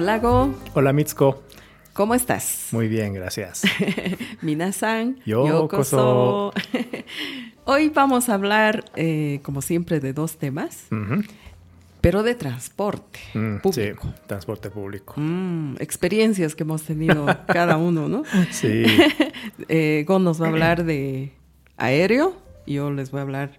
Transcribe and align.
Hola 0.00 0.20
Go, 0.20 0.54
Hola 0.74 0.92
Mitsuko. 0.92 1.42
¿cómo 1.92 2.14
estás? 2.14 2.68
Muy 2.70 2.86
bien, 2.86 3.14
gracias. 3.14 3.62
Minasan, 4.42 5.18
Yokoso. 5.26 6.52
Hoy 7.64 7.88
vamos 7.88 8.28
a 8.28 8.34
hablar, 8.34 8.84
eh, 8.94 9.40
como 9.42 9.60
siempre, 9.60 9.98
de 9.98 10.12
dos 10.12 10.36
temas, 10.38 10.86
pero 12.00 12.22
de 12.22 12.36
transporte 12.36 13.18
Mm, 13.34 13.56
sí, 13.56 13.60
público. 13.60 14.14
transporte 14.28 14.70
público. 14.70 15.14
Mm, 15.16 15.74
experiencias 15.80 16.54
que 16.54 16.62
hemos 16.62 16.84
tenido 16.84 17.26
cada 17.48 17.76
uno, 17.76 18.08
¿no? 18.08 18.22
Sí, 18.52 18.84
Eh, 19.68 20.04
Gon 20.06 20.22
nos 20.22 20.40
va 20.40 20.46
a 20.46 20.50
hablar 20.50 20.84
de 20.84 21.32
aéreo 21.76 22.36
y 22.66 22.74
yo 22.74 22.92
les 22.92 23.10
voy 23.10 23.18
a 23.18 23.22
hablar 23.22 23.58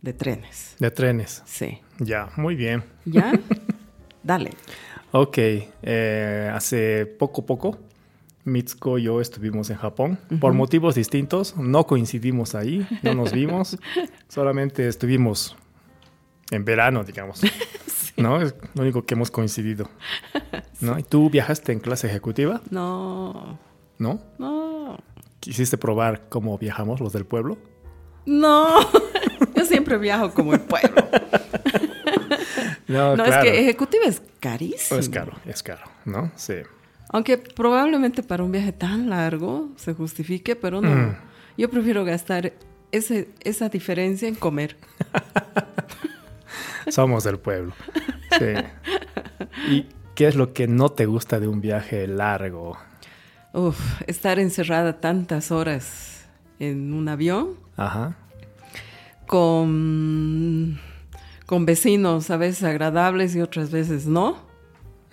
de 0.00 0.12
trenes. 0.12 0.76
de 0.78 0.92
trenes. 0.92 1.42
Sí. 1.44 1.80
Ya, 1.98 2.30
muy 2.36 2.54
bien. 2.54 2.84
¿Ya? 3.04 3.32
Dale. 4.22 4.52
Ok, 5.12 5.38
eh, 5.82 6.50
hace 6.54 7.04
poco, 7.06 7.44
poco, 7.44 7.78
Mitsuko 8.44 8.98
y 8.98 9.04
yo 9.04 9.20
estuvimos 9.20 9.68
en 9.70 9.76
Japón 9.76 10.18
por 10.40 10.52
motivos 10.54 10.94
distintos. 10.94 11.54
No 11.56 11.86
coincidimos 11.86 12.54
ahí, 12.54 12.86
no 13.02 13.14
nos 13.14 13.32
vimos. 13.34 13.76
solamente 14.28 14.88
estuvimos 14.88 15.54
en 16.50 16.64
verano, 16.64 17.04
digamos. 17.04 17.42
¿No? 18.16 18.40
Es 18.40 18.54
lo 18.74 18.82
único 18.82 19.04
que 19.04 19.14
hemos 19.14 19.30
coincidido. 19.30 19.88
¿No? 20.80 20.98
¿Y 20.98 21.02
tú 21.02 21.30
viajaste 21.30 21.72
en 21.72 21.80
clase 21.80 22.06
ejecutiva? 22.08 22.60
No, 22.70 23.58
¿No? 23.98 24.20
no, 24.38 24.98
¿Quisiste 25.40 25.76
probar 25.78 26.28
cómo 26.28 26.56
viajamos 26.58 27.00
los 27.00 27.12
del 27.12 27.26
pueblo? 27.26 27.58
no. 28.26 28.80
Yo 29.56 29.64
siempre 29.66 29.98
viajo 29.98 30.32
como 30.32 30.54
el 30.54 30.60
pueblo. 30.60 31.02
No, 32.88 33.16
No, 33.16 33.24
claro. 33.24 33.44
es 33.46 33.50
que 33.52 33.60
ejecutivo 33.60 34.02
es 34.04 34.22
carísimo. 34.40 34.98
Es 35.00 35.08
caro, 35.08 35.32
es 35.46 35.62
caro, 35.62 35.82
¿no? 36.04 36.30
Sí. 36.36 36.54
Aunque 37.10 37.38
probablemente 37.38 38.22
para 38.22 38.42
un 38.42 38.52
viaje 38.52 38.72
tan 38.72 39.10
largo 39.10 39.68
se 39.76 39.92
justifique, 39.94 40.56
pero 40.56 40.80
no. 40.80 40.90
Mm. 40.90 41.16
Yo 41.58 41.68
prefiero 41.70 42.04
gastar 42.04 42.52
ese, 42.90 43.28
esa 43.40 43.68
diferencia 43.68 44.26
en 44.28 44.34
comer. 44.34 44.76
Somos 46.88 47.24
del 47.24 47.38
pueblo. 47.38 47.72
Sí. 48.38 48.54
¿Y 49.70 49.86
qué 50.14 50.28
es 50.28 50.34
lo 50.36 50.52
que 50.52 50.66
no 50.66 50.88
te 50.90 51.06
gusta 51.06 51.38
de 51.38 51.48
un 51.48 51.60
viaje 51.60 52.06
largo? 52.06 52.76
Uf, 53.52 54.00
estar 54.06 54.38
encerrada 54.38 55.00
tantas 55.00 55.52
horas 55.52 56.24
en 56.58 56.92
un 56.94 57.08
avión 57.08 57.58
Ajá. 57.76 58.16
con, 59.26 60.80
con 61.46 61.66
vecinos 61.66 62.30
a 62.30 62.36
veces 62.36 62.64
agradables 62.64 63.34
y 63.34 63.40
otras 63.40 63.70
veces 63.70 64.06
no. 64.06 64.50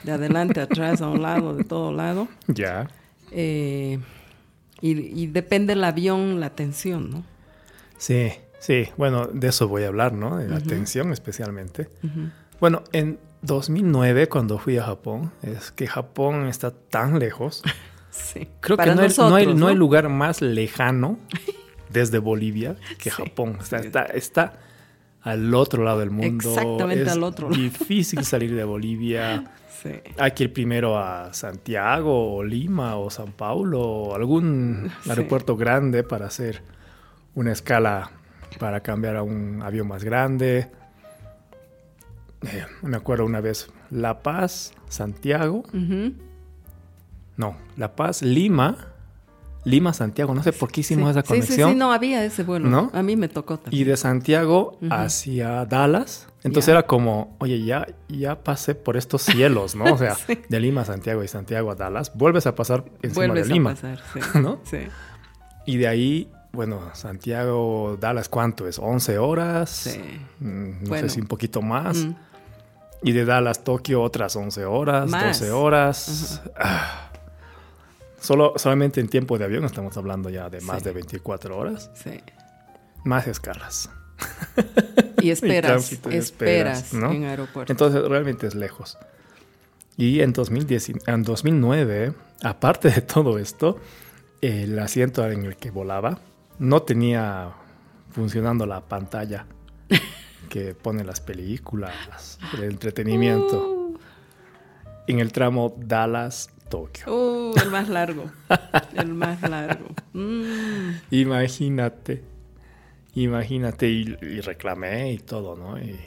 De 0.04 0.14
adelante, 0.14 0.62
atrás, 0.62 1.02
a 1.02 1.10
un 1.10 1.22
lado, 1.22 1.56
de 1.56 1.66
todo 1.66 1.92
lado. 1.92 2.28
Ya. 2.48 2.88
Eh, 3.32 4.00
y, 4.82 5.24
y 5.24 5.28
depende 5.28 5.76
del 5.76 5.84
avión, 5.84 6.40
la 6.40 6.46
atención, 6.46 7.10
¿no? 7.10 7.24
Sí, 7.98 8.32
sí. 8.60 8.88
Bueno, 8.98 9.28
de 9.28 9.50
eso 9.50 9.68
voy 9.68 9.84
a 9.84 9.90
hablar, 9.90 10.14
¿no? 10.14 10.38
De 10.38 10.48
la 10.48 10.58
atención 10.58 11.12
especialmente. 11.12 11.90
Bueno, 12.60 12.84
en 12.94 13.20
2009, 13.42 14.28
cuando 14.28 14.58
fui 14.58 14.78
a 14.78 14.84
Japón, 14.84 15.32
es 15.42 15.72
que 15.72 15.86
Japón 15.86 16.48
está 16.48 16.72
tan 16.72 17.20
lejos. 17.20 17.62
Sí. 18.12 18.50
Creo 18.60 18.76
Para 18.76 18.94
que 18.94 18.96
no, 18.96 19.04
hay, 19.04 19.08
no, 19.08 19.24
hay, 19.24 19.46
nosotros, 19.46 19.56
no 19.56 19.68
hay 19.68 19.76
lugar 19.76 20.10
más 20.10 20.42
lejano 20.42 21.20
desde 21.90 22.18
Bolivia 22.18 22.76
que 22.98 23.12
Sí, 23.12 23.24
Japón. 23.24 23.58
O 23.62 23.64
sea, 23.64 23.80
está, 23.80 24.06
está 24.06 24.54
al 25.22 25.54
otro 25.54 25.84
lado 25.84 26.00
del 26.00 26.12
mundo. 26.12 26.50
Exactamente 26.50 27.04
es 27.04 27.10
al 27.12 27.24
otro 27.24 27.50
lado. 27.50 27.62
difícil 27.62 28.24
salir 28.26 28.56
de 28.56 28.64
Bolivia. 28.64 29.44
Sí. 29.82 29.92
Hay 30.18 30.32
que 30.32 30.44
ir 30.44 30.52
primero 30.52 30.98
a 31.00 31.34
Santiago 31.34 32.36
o 32.36 32.44
Lima 32.44 32.98
o 32.98 33.10
San 33.10 33.32
Paulo 33.32 33.80
o 33.80 34.14
algún 34.14 34.92
Sí. 35.04 35.10
aeropuerto 35.10 35.56
grande 35.56 36.04
para 36.04 36.26
hacer 36.26 36.62
una 37.34 37.54
escala 37.54 38.12
para 38.60 38.82
cambiar 38.82 39.16
a 39.16 39.24
un 39.24 39.62
avión 39.64 39.88
más 39.88 40.04
grande. 40.04 40.70
Eh, 42.42 42.66
me 42.82 42.98
acuerdo 42.98 43.24
una 43.26 43.40
vez 43.40 43.72
La 43.90 44.20
Paz, 44.22 44.74
Santiago. 44.90 45.64
No, 47.38 47.56
La 47.78 47.96
Paz, 47.96 48.22
Lima. 48.22 48.76
Lima, 49.66 49.94
Santiago. 49.94 50.34
No 50.34 50.42
sé 50.42 50.54
por 50.54 50.72
qué 50.72 50.82
hicimos 50.82 51.06
Sí. 51.14 51.20
esa 51.20 51.22
Sí, 51.22 51.28
sí, 51.28 51.40
conexión. 51.42 51.70
sí, 51.72 51.76
no 51.76 51.92
había 51.92 52.24
ese 52.24 52.44
vuelo. 52.44 52.70
¿No? 52.70 52.90
A 52.94 53.04
mí 53.04 53.16
me 53.16 53.28
tocó 53.28 53.56
Y 53.56 53.58
también. 53.58 53.88
de 53.90 53.98
Santiago 53.98 54.78
hacia 54.90 55.66
Dallas. 55.66 56.28
Entonces 56.44 56.70
era 56.70 56.84
como, 56.88 57.36
oye, 57.40 57.64
ya, 57.66 57.86
ya 58.08 58.42
pasé 58.42 58.74
por 58.74 58.96
estos 58.96 59.22
cielos, 59.24 59.76
¿no? 59.76 59.86
O 59.94 59.98
sea, 59.98 60.16
Sí. 60.28 60.40
de 60.48 60.60
Lima 60.62 60.82
a 60.82 60.86
Santiago 60.86 61.22
y 61.24 61.28
Santiago 61.28 61.72
a 61.72 61.76
Dallas, 61.76 62.12
vuelves 62.16 62.48
a 62.48 62.56
pasar 62.56 62.86
encima 63.02 63.26
Vuelves 63.28 63.48
de 63.50 63.54
Lima. 63.54 63.72
a 63.72 63.74
pasar, 63.76 64.00
sí. 64.14 64.20
¿no? 64.40 64.60
Sí. 64.64 64.78
Y 65.66 65.78
de 65.78 65.88
ahí, 65.90 66.32
bueno, 66.54 66.80
Santiago, 66.94 67.98
Dallas, 68.00 68.30
¿cuánto 68.30 68.66
es? 68.68 68.80
¿11 68.80 69.18
horas? 69.18 69.70
Sí. 69.70 70.00
Mm, 70.40 70.84
No 70.84 70.90
Bueno. 70.90 71.08
sé 71.10 71.16
si 71.16 71.20
un 71.22 71.28
poquito 71.28 71.62
más. 71.62 71.98
Mm. 72.06 72.16
Y 73.04 73.12
de 73.12 73.26
Dallas, 73.26 73.64
Tokio, 73.64 74.02
otras 74.02 74.36
11 74.38 74.64
horas, 74.66 75.10
Más. 75.10 75.40
12 75.40 75.52
horas. 75.52 76.42
Ah. 76.58 77.09
Solo, 78.20 78.54
solamente 78.58 79.00
en 79.00 79.08
tiempo 79.08 79.38
de 79.38 79.46
avión 79.46 79.64
estamos 79.66 79.96
hablando 79.98 80.30
ya 80.30 80.50
de 80.50 80.62
más 80.62 80.80
Sí. 80.80 80.86
de 80.86 80.92
24 80.94 81.58
horas. 81.58 81.90
Sí. 81.94 82.22
Más 83.04 83.28
escalas. 83.28 83.90
Y 85.22 85.30
esperas, 85.32 85.92
y 85.92 85.96
esperas, 85.96 86.16
esperas, 86.18 86.94
¿no? 86.94 87.12
en 87.12 87.24
aeropuerto. 87.26 87.72
Entonces 87.72 88.02
realmente 88.08 88.48
es 88.48 88.56
lejos. 88.56 88.98
Y 89.98 90.22
en, 90.22 90.34
2010, 90.34 90.92
en 91.08 91.24
2009, 91.24 92.14
aparte 92.44 92.90
de 92.90 93.02
todo 93.02 93.38
esto, 93.38 93.80
el 94.42 94.78
asiento 94.80 95.26
en 95.30 95.44
el 95.46 95.56
que 95.58 95.72
volaba 95.72 96.20
no 96.58 96.82
tenía 96.84 97.52
funcionando 98.12 98.66
la 98.66 98.82
pantalla 98.82 99.46
que 100.50 100.74
pone 100.74 101.04
las 101.04 101.22
películas, 101.22 102.40
el 102.58 102.64
entretenimiento. 102.64 103.70
Uh, 103.72 103.98
En 105.08 105.20
el 105.20 105.32
tramo 105.32 105.74
Dallas-Tokio. 106.70 107.14
uh, 107.14 107.54
el 107.62 107.70
más 107.72 107.90
largo. 107.90 108.26
el 108.96 109.14
más 109.14 109.42
largo. 109.42 109.88
Mm. 110.14 110.92
Imagínate. 111.12 112.24
Imagínate. 113.16 113.90
Y, 113.90 114.18
y 114.22 114.42
reclamé 114.42 115.14
y 115.14 115.18
todo, 115.18 115.56
¿no? 115.56 115.78
Y, 115.80 116.00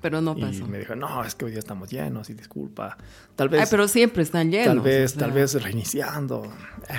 Pero 0.00 0.20
no 0.20 0.34
y 0.36 0.40
pasó. 0.42 0.66
me 0.66 0.78
dijo, 0.78 0.94
no, 0.96 1.24
es 1.24 1.34
que 1.34 1.44
hoy 1.44 1.50
día 1.52 1.60
estamos 1.60 1.90
llenos 1.90 2.30
y 2.30 2.34
disculpa. 2.34 2.96
Tal 3.36 3.48
vez... 3.48 3.60
Ay, 3.62 3.66
pero 3.70 3.86
siempre 3.88 4.22
están 4.22 4.50
llenos. 4.50 4.66
Tal 4.68 4.80
vez, 4.80 5.12
o 5.12 5.14
sea, 5.14 5.20
tal 5.20 5.32
vez 5.32 5.62
reiniciando. 5.62 6.50
Ah, 6.88 6.98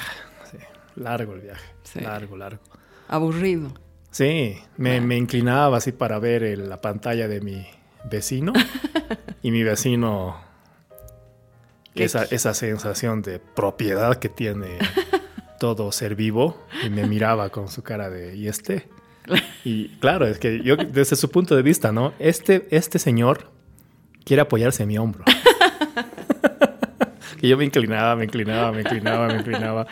sí, 0.52 0.58
largo 0.96 1.34
el 1.34 1.42
viaje. 1.42 1.66
Sí. 1.84 2.00
Largo, 2.02 2.38
largo. 2.38 2.62
Aburrido. 3.08 3.74
Sí, 4.12 4.58
me, 4.78 4.98
Ah. 4.98 5.02
me 5.02 5.18
inclinaba 5.18 5.78
así 5.78 5.92
para 5.92 6.20
ver 6.20 6.44
el- 6.44 6.70
la 6.70 6.82
pantalla 6.82 7.28
de 7.28 7.42
mi 7.42 7.66
vecino. 8.10 8.54
y 9.44 9.52
mi 9.52 9.64
vecino, 9.64 10.38
¿Qué 10.42 10.49
esa, 11.96 12.24
esa 12.24 12.54
sensación 12.54 13.22
de 13.22 13.40
propiedad 13.40 14.16
que 14.18 14.30
tiene 14.30 14.78
todo 15.60 15.92
ser 15.92 16.16
vivo, 16.16 16.66
y 16.86 16.90
me 16.90 17.06
miraba 17.06 17.50
con 17.50 17.68
su 17.68 17.84
cara 17.84 18.10
de, 18.10 18.36
¿y 18.36 18.48
este? 18.48 18.88
Y 19.64 19.90
claro, 20.00 20.26
es 20.26 20.40
que 20.40 20.64
yo, 20.64 20.76
desde 20.76 21.16
su 21.16 21.30
punto 21.30 21.56
de 21.56 21.62
vista, 21.62 21.92
¿no? 21.92 22.14
Este, 22.20 22.68
este 22.72 22.98
señor 22.98 23.52
quiere 24.24 24.42
apoyarse 24.42 24.84
en 24.84 24.90
mi 24.90 24.98
hombro. 24.98 25.24
que 27.40 27.48
yo 27.48 27.58
me 27.58 27.66
inclinaba, 27.66 28.16
me 28.16 28.26
inclinaba, 28.26 28.72
me 28.72 28.82
inclinaba, 28.82 29.28
me 29.28 29.38
inclinaba, 29.38 29.88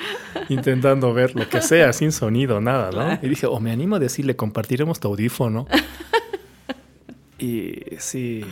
intentando 0.50 1.13
ver 1.13 1.36
lo 1.36 1.47
que 1.47 1.62
sea, 1.62 1.94
sin 1.94 2.12
sonido, 2.12 2.62
nada, 2.62 2.91
¿no? 2.91 3.19
Y 3.22 3.30
dije, 3.30 3.47
o 3.47 3.59
me 3.59 3.72
animo 3.72 3.96
a 3.96 4.00
decirle, 4.00 4.36
compartiremos 4.36 5.00
tu 5.00 5.07
audífono. 5.07 5.68
Y 7.40 7.84
sí, 8.00 8.44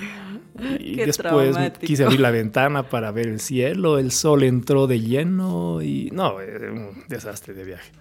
y 0.80 0.96
Qué 0.96 1.06
después 1.08 1.52
traumático. 1.54 1.86
quise 1.88 2.04
abrir 2.04 2.20
la 2.20 2.30
ventana 2.30 2.88
para 2.88 3.10
ver 3.12 3.28
el 3.28 3.40
cielo, 3.40 3.98
el 3.98 4.12
sol 4.12 4.44
entró 4.44 4.86
de 4.86 5.00
lleno 5.02 5.82
y 5.82 6.12
no, 6.14 6.40
eh, 6.40 6.70
un 6.70 7.04
desastre 7.08 7.54
de 7.56 7.64
viaje. 7.64 7.92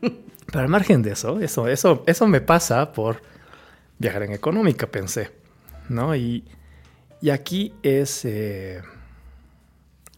Pero 0.00 0.60
al 0.60 0.68
margen 0.68 1.02
de 1.02 1.12
eso, 1.12 1.40
eso, 1.40 1.66
eso, 1.66 2.04
eso 2.06 2.26
me 2.28 2.40
pasa 2.40 2.92
por 2.92 3.22
viajar 3.98 4.22
en 4.22 4.32
económica, 4.32 4.86
pensé, 4.86 5.30
¿no? 5.88 6.14
Y, 6.14 6.44
y 7.20 7.30
aquí 7.30 7.72
es 7.82 8.24
eh, 8.24 8.82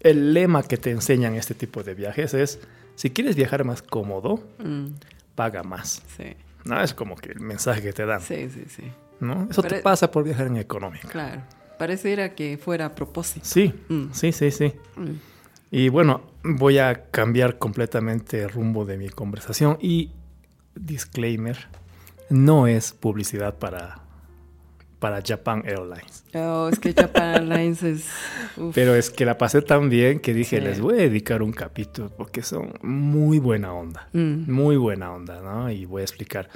el 0.01 0.35
lema 0.35 0.63
que 0.63 0.77
te 0.77 0.91
enseñan 0.91 1.35
este 1.37 1.55
tipo 1.55 1.83
de 1.83 1.95
viajes 1.95 2.35
es, 2.35 2.61
si 2.97 3.11
quieres 3.11 3.35
viajar 3.37 3.65
más 3.65 3.81
cómodo, 3.83 4.43
Mm, 4.59 4.89
paga 5.35 5.63
más. 5.63 6.03
sí, 6.17 6.35
¿No? 6.65 6.83
Es 6.83 6.93
como 6.95 7.15
que 7.17 7.31
el 7.33 7.41
mensaje 7.41 7.81
que 7.81 7.93
te 7.93 8.05
dan, 8.05 8.21
sí, 8.21 8.49
sí, 8.51 8.65
sí. 8.69 8.83
¿No? 9.21 9.49
Eso 9.51 9.63
te 9.63 9.81
pasa 9.81 10.11
por 10.11 10.25
viajar 10.25 10.47
en 10.49 10.57
económica. 10.57 11.09
Claro. 11.09 11.43
Pareciera 11.79 12.35
que 12.35 12.57
fuera 12.59 12.87
a 12.87 12.95
propósito. 12.95 13.45
Sí, 13.47 13.73
Mm. 13.89 14.07
sí, 14.13 14.33
sí, 14.33 14.51
sí. 14.51 14.73
Mm. 14.97 15.11
Y 15.71 15.89
bueno, 15.89 16.23
voy 16.43 16.79
a 16.79 17.11
cambiar 17.11 17.59
completamente 17.59 18.43
el 18.43 18.51
rumbo 18.51 18.85
de 18.85 18.97
mi 18.97 19.09
conversación 19.11 19.77
y 19.81 20.13
disclaimer, 20.75 21.57
no 22.31 22.67
es 22.67 22.93
publicidad 22.93 23.57
para, 23.59 24.01
para 24.99 25.21
Japan 25.27 25.63
Airlines. 25.67 26.25
Oh, 26.35 26.69
es 26.73 26.79
que 26.79 26.93
Japan 26.95 27.35
Airlines 27.51 27.83
es... 27.83 28.07
uf. 28.57 28.75
Pero 28.75 28.95
es 28.95 29.11
que 29.11 29.25
la 29.25 29.37
pasé 29.39 29.61
tan 29.63 29.89
bien 29.91 30.21
que 30.21 30.33
dije, 30.35 30.59
Sí. 30.59 30.63
les 30.65 30.81
voy 30.81 30.95
a 30.95 30.97
dedicar 31.03 31.43
un 31.43 31.53
capítulo 31.53 32.11
porque 32.17 32.43
son 32.43 32.73
muy 32.83 33.39
buena 33.39 33.73
onda. 33.73 34.09
Mm. 34.13 34.51
Muy 34.51 34.77
buena 34.77 35.13
onda, 35.13 35.41
¿no? 35.43 35.71
Y 35.71 35.85
voy 35.85 36.01
a 36.03 36.05
explicar 36.05 36.49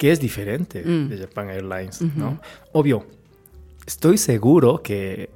qué 0.00 0.10
es 0.12 0.18
diferente 0.18 0.82
Mm. 0.82 1.08
de 1.10 1.18
Japan 1.18 1.50
Airlines, 1.50 2.00
¿no? 2.16 2.40
Obvio, 2.72 3.06
estoy 3.86 4.16
seguro 4.16 4.82
que 4.82 5.28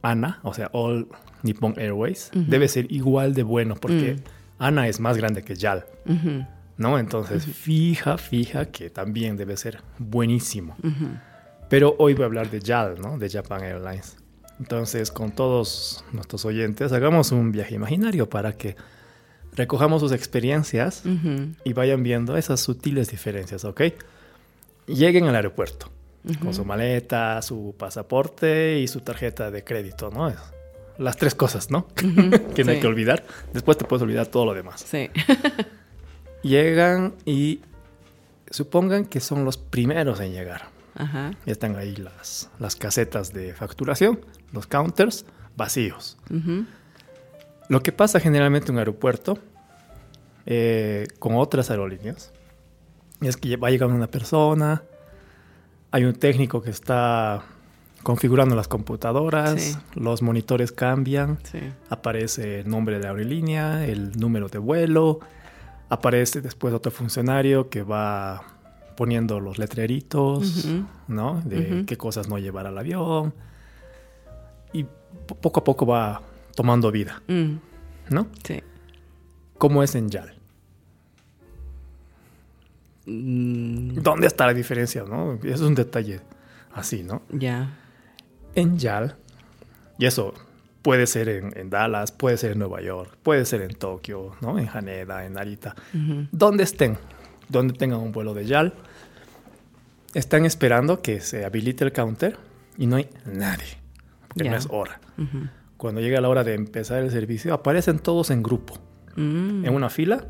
ANA, 0.00 0.38
o 0.44 0.54
sea, 0.54 0.70
All 0.72 1.08
Nippon 1.42 1.74
Airways, 1.76 2.30
debe 2.32 2.68
ser 2.68 2.86
igual 2.92 3.34
de 3.34 3.42
bueno 3.42 3.74
porque 3.74 4.18
ANA 4.60 4.86
es 4.86 5.00
más 5.00 5.16
grande 5.16 5.42
que 5.42 5.56
JAL, 5.56 5.84
Ujú, 6.06 6.46
¿no? 6.76 7.00
Entonces, 7.00 7.44
fija, 7.44 8.16
fija 8.16 8.66
que 8.66 8.90
también 8.90 9.36
debe 9.36 9.56
ser 9.56 9.80
buenísimo. 9.98 10.76
Pero 11.68 11.96
hoy 11.98 12.14
voy 12.14 12.22
a 12.22 12.26
hablar 12.26 12.48
de 12.48 12.60
JAL, 12.60 13.00
¿no? 13.00 13.18
De 13.18 13.28
Japan 13.28 13.64
Airlines. 13.64 14.16
Entonces, 14.60 15.10
con 15.10 15.32
todos 15.32 16.04
nuestros 16.12 16.44
oyentes, 16.44 16.92
hagamos 16.92 17.32
un 17.32 17.50
viaje 17.50 17.74
imaginario 17.74 18.28
para 18.28 18.52
que 18.52 18.76
recojamos 19.52 20.00
sus 20.00 20.12
experiencias 20.12 21.04
Ujú, 21.04 21.54
y 21.64 21.72
vayan 21.72 22.02
viendo 22.02 22.36
esas 22.36 22.60
sutiles 22.60 23.08
diferencias, 23.10 23.64
¿ok? 23.64 23.82
Lleguen 24.86 25.26
al 25.26 25.36
aeropuerto 25.36 25.90
con 26.40 26.54
su 26.54 26.64
maleta, 26.64 27.42
su 27.42 27.74
pasaporte 27.76 28.78
y 28.78 28.86
su 28.86 29.00
tarjeta 29.00 29.50
de 29.50 29.64
crédito, 29.64 30.10
¿no? 30.10 30.32
Las 30.98 31.16
tres 31.16 31.34
cosas, 31.34 31.70
¿no? 31.70 31.88
que 31.94 32.64
no 32.64 32.70
hay 32.70 32.76
sí. 32.76 32.80
que 32.80 32.86
olvidar. 32.86 33.24
Después 33.52 33.76
te 33.76 33.84
puedes 33.84 34.02
olvidar 34.02 34.26
todo 34.26 34.44
lo 34.44 34.54
demás. 34.54 34.84
Sí. 34.88 35.10
Llegan 36.42 37.14
y 37.24 37.60
supongan 38.50 39.04
que 39.06 39.20
son 39.20 39.44
los 39.44 39.56
primeros 39.56 40.20
en 40.20 40.32
llegar. 40.32 40.68
Ajá. 40.94 41.32
Ya 41.46 41.52
están 41.52 41.76
ahí 41.76 41.96
las, 41.96 42.50
las 42.58 42.76
casetas 42.76 43.32
de 43.32 43.54
facturación, 43.54 44.20
los 44.52 44.66
counters 44.66 45.24
vacíos. 45.56 46.18
Ujú, 46.30 46.66
Lo 47.68 47.82
que 47.82 47.92
pasa 47.92 48.20
generalmente 48.20 48.68
en 48.68 48.74
un 48.74 48.78
aeropuerto 48.80 49.38
eh, 50.46 51.06
con 51.18 51.36
otras 51.36 51.70
aerolíneas 51.70 52.32
es 53.20 53.36
que 53.36 53.56
va 53.56 53.70
llegando 53.70 53.94
una 53.94 54.08
persona, 54.08 54.82
hay 55.92 56.04
un 56.04 56.14
técnico 56.14 56.60
que 56.62 56.70
está 56.70 57.42
configurando 58.02 58.56
las 58.56 58.66
computadoras, 58.66 59.60
Sí. 59.62 59.76
los 59.94 60.22
monitores 60.22 60.72
cambian, 60.72 61.38
Sí. 61.44 61.60
aparece 61.88 62.60
el 62.60 62.68
nombre 62.68 62.96
de 62.96 63.04
la 63.04 63.10
aerolínea, 63.10 63.86
el 63.86 64.10
número 64.18 64.48
de 64.48 64.58
vuelo, 64.58 65.20
aparece 65.88 66.40
después 66.40 66.74
otro 66.74 66.90
funcionario 66.90 67.68
que 67.70 67.82
va 67.84 68.42
poniendo 68.96 69.38
los 69.38 69.58
letreritos. 69.58 70.66
¿no? 71.08 71.40
De 71.44 71.84
qué 71.86 71.96
cosas 71.96 72.28
no 72.28 72.38
llevar 72.38 72.66
al 72.66 72.76
avión. 72.78 73.34
Y 74.72 74.84
po- 74.84 75.34
poco 75.40 75.60
a 75.60 75.64
poco 75.64 75.86
va 75.86 76.22
tomando 76.54 76.90
vida, 76.90 77.22
Mm, 77.28 77.54
¿no? 78.10 78.26
Sí. 78.44 78.60
¿Cómo 79.58 79.82
es 79.82 79.94
en 79.94 80.08
YAL? 80.10 80.34
Mm, 83.06 83.94
¿Dónde 84.02 84.26
está 84.26 84.46
la 84.46 84.54
diferencia, 84.54 85.04
no? 85.04 85.34
Eso 85.42 85.54
es 85.54 85.60
un 85.60 85.74
detalle 85.74 86.20
así, 86.74 87.02
¿no? 87.02 87.22
ya. 87.30 87.78
En 88.54 88.76
YAL, 88.78 89.16
y 89.98 90.04
eso 90.04 90.34
puede 90.82 91.06
ser 91.06 91.30
en, 91.30 91.56
en 91.56 91.70
Dallas, 91.70 92.12
puede 92.12 92.36
ser 92.36 92.52
en 92.52 92.58
Nueva 92.58 92.82
York, 92.82 93.16
puede 93.22 93.46
ser 93.46 93.62
en 93.62 93.72
Tokio, 93.74 94.32
¿no? 94.42 94.58
En 94.58 94.68
Haneda, 94.68 95.24
en 95.24 95.32
Narita. 95.32 95.74
Ujú, 95.94 96.26
Donde 96.32 96.64
estén, 96.64 96.98
donde 97.48 97.72
tengan 97.72 98.00
un 98.00 98.12
vuelo 98.12 98.34
de 98.34 98.44
YAL, 98.44 98.74
están 100.12 100.44
esperando 100.44 101.00
que 101.00 101.20
se 101.20 101.46
habilite 101.46 101.82
el 101.84 101.92
counter 101.92 102.36
y 102.76 102.86
no 102.86 102.96
hay 102.96 103.08
nadie, 103.24 103.78
porque 104.28 104.50
no 104.50 104.56
es 104.56 104.66
hora. 104.70 105.00
Cuando 105.82 106.00
llega 106.00 106.20
la 106.20 106.28
hora 106.28 106.44
de 106.44 106.54
empezar 106.54 107.02
el 107.02 107.10
servicio, 107.10 107.52
aparecen 107.52 107.98
todos 107.98 108.30
en 108.30 108.40
grupo, 108.40 108.74
Mm, 109.16 109.64
en 109.64 109.74
una 109.74 109.90
fila, 109.90 110.24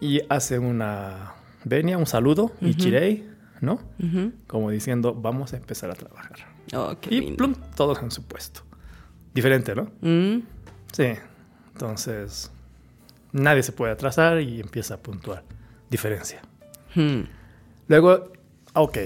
y 0.00 0.20
hacen 0.28 0.62
una 0.64 1.32
venia, 1.64 1.98
un 1.98 2.06
saludo, 2.06 2.52
y 2.60 2.74
chirei, 2.76 3.28
¿no? 3.60 3.80
Como 4.46 4.70
diciendo, 4.70 5.14
vamos 5.14 5.52
a 5.52 5.56
empezar 5.56 5.90
a 5.90 5.94
trabajar. 5.94 6.36
Oh, 6.74 6.94
Y 7.10 7.20
lindo. 7.22 7.36
plum, 7.38 7.54
todos 7.74 8.00
en 8.04 8.12
su 8.12 8.22
puesto. 8.22 8.60
Diferente, 9.34 9.74
¿no? 9.74 9.90
Mm, 10.00 10.42
Sí. 10.92 11.08
Entonces, 11.72 12.52
nadie 13.32 13.64
se 13.64 13.72
puede 13.72 13.92
atrasar 13.94 14.40
y 14.40 14.60
empieza 14.60 14.94
a 14.94 14.98
puntuar. 14.98 15.42
Diferencia. 15.90 16.40
mm, 16.94 17.22
Luego, 17.88 18.32
ok, 18.74 18.96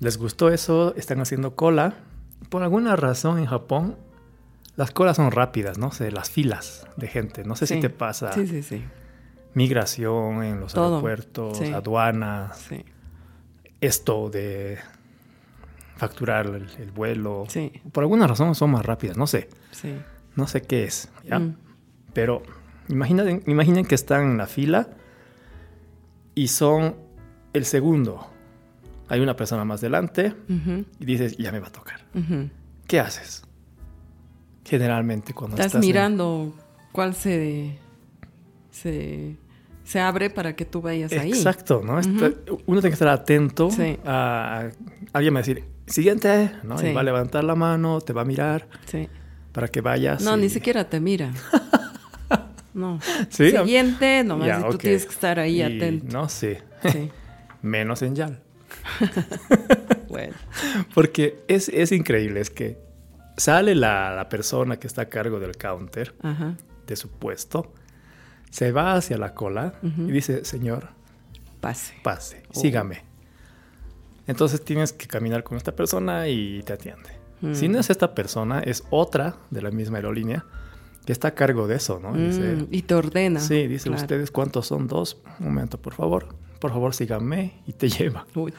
les 0.00 0.18
gustó 0.18 0.50
eso, 0.50 0.94
están 0.96 1.20
haciendo 1.22 1.56
cola. 1.56 1.94
Por 2.50 2.62
alguna 2.62 2.94
razón 2.94 3.38
en 3.38 3.46
Japón, 3.46 3.96
las 4.76 4.90
colas 4.90 5.16
son 5.16 5.30
rápidas, 5.30 5.78
no 5.78 5.92
sé, 5.92 6.10
las 6.10 6.30
filas 6.30 6.86
de 6.96 7.06
gente. 7.08 7.44
No 7.44 7.56
sé 7.56 7.66
si 7.66 7.80
te 7.80 7.90
pasa 7.90 8.32
Sí, 8.32 8.46
sí, 8.46 8.62
sí. 8.62 8.82
migración 9.54 10.42
en 10.42 10.60
los 10.60 10.72
Todo, 10.74 10.96
aeropuertos, 10.96 11.58
sí. 11.58 11.72
aduanas, 11.72 12.58
Sí. 12.68 12.84
esto 13.80 14.30
de 14.30 14.78
facturar 15.96 16.46
el, 16.46 16.68
el 16.78 16.90
vuelo. 16.90 17.44
Sí. 17.48 17.72
Por 17.92 18.02
alguna 18.04 18.26
razón 18.26 18.54
son 18.54 18.70
más 18.72 18.84
rápidas, 18.84 19.16
no 19.16 19.26
sé. 19.26 19.48
Sí. 19.70 19.94
No 20.36 20.46
sé 20.48 20.62
qué 20.62 20.84
es, 20.84 21.08
¿ya? 21.24 21.38
Mm. 21.38 21.56
Pero 22.12 22.42
imaginen, 22.88 23.42
imaginen 23.46 23.84
que 23.86 23.94
están 23.94 24.22
en 24.32 24.36
la 24.38 24.46
fila 24.46 24.88
y 26.34 26.48
son 26.48 26.96
el 27.52 27.64
segundo. 27.64 28.28
Hay 29.08 29.20
una 29.20 29.36
persona 29.36 29.64
más 29.64 29.80
delante 29.80 30.34
y 30.98 31.04
dices, 31.04 31.36
ya 31.36 31.52
me 31.52 31.60
va 31.60 31.68
a 31.68 31.72
tocar. 31.72 32.00
¿Qué 32.88 32.98
haces? 32.98 33.44
Generalmente 34.64 35.32
cuando 35.34 35.56
Estás 35.56 35.66
estás 35.66 35.82
en- 35.82 35.86
mirando 35.86 36.54
cuál 36.92 37.14
se, 37.14 37.76
se, 38.70 39.36
se 39.84 40.00
abre 40.00 40.30
para 40.30 40.56
que 40.56 40.64
tú 40.64 40.80
vayas 40.80 41.12
ahí. 41.12 41.30
Exacto, 41.30 41.82
¿no? 41.84 41.98
Está- 41.98 42.32
Uno 42.66 42.80
tiene 42.80 42.88
que 42.90 42.94
estar 42.94 43.08
atento 43.08 43.70
Sí. 43.70 43.98
a, 44.04 44.60
a- 44.60 44.70
alguien 45.12 45.34
va 45.34 45.38
a 45.38 45.42
decir, 45.42 45.64
siguiente, 45.86 46.50
¿no? 46.62 46.78
Sí. 46.78 46.86
Y 46.88 46.92
va 46.92 47.00
a 47.02 47.04
levantar 47.04 47.44
la 47.44 47.54
mano, 47.54 48.00
te 48.00 48.12
va 48.12 48.22
a 48.22 48.24
mirar 48.24 48.66
Sí. 48.86 49.08
para 49.52 49.68
que 49.68 49.80
vayas. 49.80 50.22
No, 50.22 50.36
y- 50.36 50.40
ni 50.42 50.48
siquiera 50.48 50.88
te 50.88 51.00
mira. 51.00 51.32
No. 52.74 52.98
Sí, 53.28 53.52
Siguiente, 53.52 54.24
nomás 54.24 54.48
Ya, 54.48 54.58
y 54.58 54.68
tú 54.72 54.78
tienes 54.78 55.04
que 55.06 55.12
estar 55.12 55.38
ahí 55.38 55.58
Y, 55.58 55.62
atento. 55.62 56.06
No 56.12 56.28
sé, 56.28 56.60
Sí. 56.90 57.08
menos 57.62 58.02
en 58.02 58.16
YAL. 58.16 58.40
Bueno. 60.08 60.34
Porque 60.94 61.42
es, 61.48 61.68
es 61.68 61.92
increíble, 61.92 62.40
es 62.40 62.50
que 62.50 62.78
sale 63.36 63.74
la, 63.74 64.14
la 64.14 64.28
persona 64.28 64.78
que 64.78 64.86
está 64.86 65.02
a 65.02 65.08
cargo 65.08 65.40
del 65.40 65.56
counter 65.56 66.14
Ajá. 66.22 66.54
de 66.86 66.96
su 66.96 67.08
puesto, 67.10 67.72
se 68.50 68.70
va 68.72 68.94
hacia 68.94 69.18
la 69.18 69.34
cola 69.34 69.74
y 69.82 70.10
dice, 70.12 70.44
señor, 70.44 70.88
Pase. 71.60 71.94
pase, 72.02 72.42
Oh. 72.54 72.60
sígame. 72.60 73.02
Entonces 74.26 74.64
tienes 74.64 74.92
que 74.92 75.06
caminar 75.06 75.42
con 75.42 75.56
esta 75.56 75.74
persona 75.74 76.28
y 76.28 76.62
te 76.62 76.72
atiende. 76.72 77.10
Mm. 77.40 77.54
Si 77.54 77.68
no 77.68 77.78
es 77.80 77.90
esta 77.90 78.14
persona, 78.14 78.60
es 78.60 78.84
otra 78.90 79.36
de 79.50 79.60
la 79.62 79.70
misma 79.70 79.98
aerolínea 79.98 80.44
que 81.04 81.12
está 81.12 81.28
a 81.28 81.34
cargo 81.34 81.66
de 81.66 81.76
eso, 81.76 81.98
¿no? 82.00 82.14
Dice, 82.14 82.40
Mm, 82.56 82.68
y 82.70 82.82
te 82.82 82.94
ordena. 82.94 83.40
sí, 83.40 83.66
dice, 83.66 83.88
Claro. 83.90 84.00
¿ustedes 84.02 84.30
cuántos 84.30 84.66
son? 84.68 84.86
Dos. 84.88 85.18
Un 85.40 85.46
momento, 85.46 85.76
por 85.78 85.92
favor. 85.94 86.28
Por 86.60 86.70
favor, 86.70 86.94
síganme 86.94 87.60
y 87.66 87.72
te 87.74 87.88
lleva. 87.90 88.24
Uy. 88.34 88.54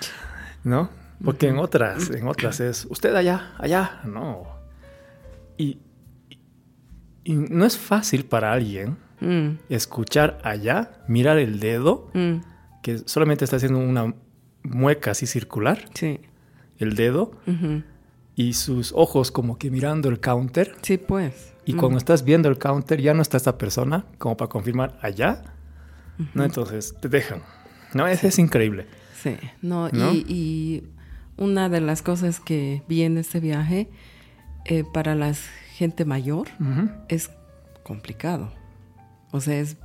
¿no? 0.64 0.90
Porque 1.24 1.48
en 1.48 1.58
otras, 1.58 2.10
en 2.10 2.28
otras 2.28 2.60
es 2.60 2.86
usted 2.90 3.16
allá, 3.16 3.54
allá, 3.58 4.02
no. 4.04 4.55
Y, 5.58 5.78
no 7.26 7.66
es 7.66 7.78
fácil 7.78 8.26
para 8.26 8.52
alguien 8.54 8.98
Mm, 9.22 9.58
escuchar 9.70 10.40
allá, 10.44 10.92
mirar 11.08 11.38
el 11.38 11.60
dedo, 11.60 12.10
mm, 12.14 12.36
que 12.82 13.00
solamente 13.06 13.46
está 13.46 13.58
haciendo 13.58 13.80
una 13.80 14.14
mueca 14.64 15.12
así 15.12 15.26
circular, 15.26 15.86
sí. 15.94 16.20
el 16.78 16.96
dedo, 16.96 17.32
y 18.36 18.54
sus 18.54 18.92
ojos 18.94 19.32
como 19.32 19.58
que 19.58 19.72
mirando 19.72 20.10
el 20.10 20.20
counter. 20.20 20.76
Sí, 20.82 20.98
pues. 20.98 21.54
Y 21.66 21.74
Mm, 21.74 21.78
cuando 21.78 21.98
estás 21.98 22.24
viendo 22.24 22.50
el 22.50 22.58
counter, 22.58 23.02
ya 23.02 23.14
no 23.14 23.22
está 23.22 23.38
esta 23.38 23.58
persona 23.58 24.06
como 24.18 24.36
para 24.36 24.50
confirmar 24.50 25.00
allá, 25.02 25.44
¿no? 26.34 26.44
Entonces 26.44 26.94
te 27.00 27.08
dejan. 27.08 27.42
No, 27.94 28.06
es, 28.08 28.24
es 28.24 28.38
increíble. 28.38 28.86
Sí. 29.24 29.38
No, 29.62 29.90
¿No? 29.90 30.14
Y, 30.14 30.26
y 30.28 30.84
una 31.38 31.70
de 31.70 31.80
las 31.82 32.02
cosas 32.02 32.40
que 32.40 32.84
vi 32.88 33.04
en 33.04 33.18
este 33.18 33.40
viaje 33.40 33.90
eh, 34.66 34.84
para 34.84 35.16
la 35.16 35.34
gente 35.76 36.06
mayor 36.06 36.48
es 37.08 37.30
complicado. 37.84 38.52
O 39.32 39.42
sea, 39.42 39.60
es 39.60 39.78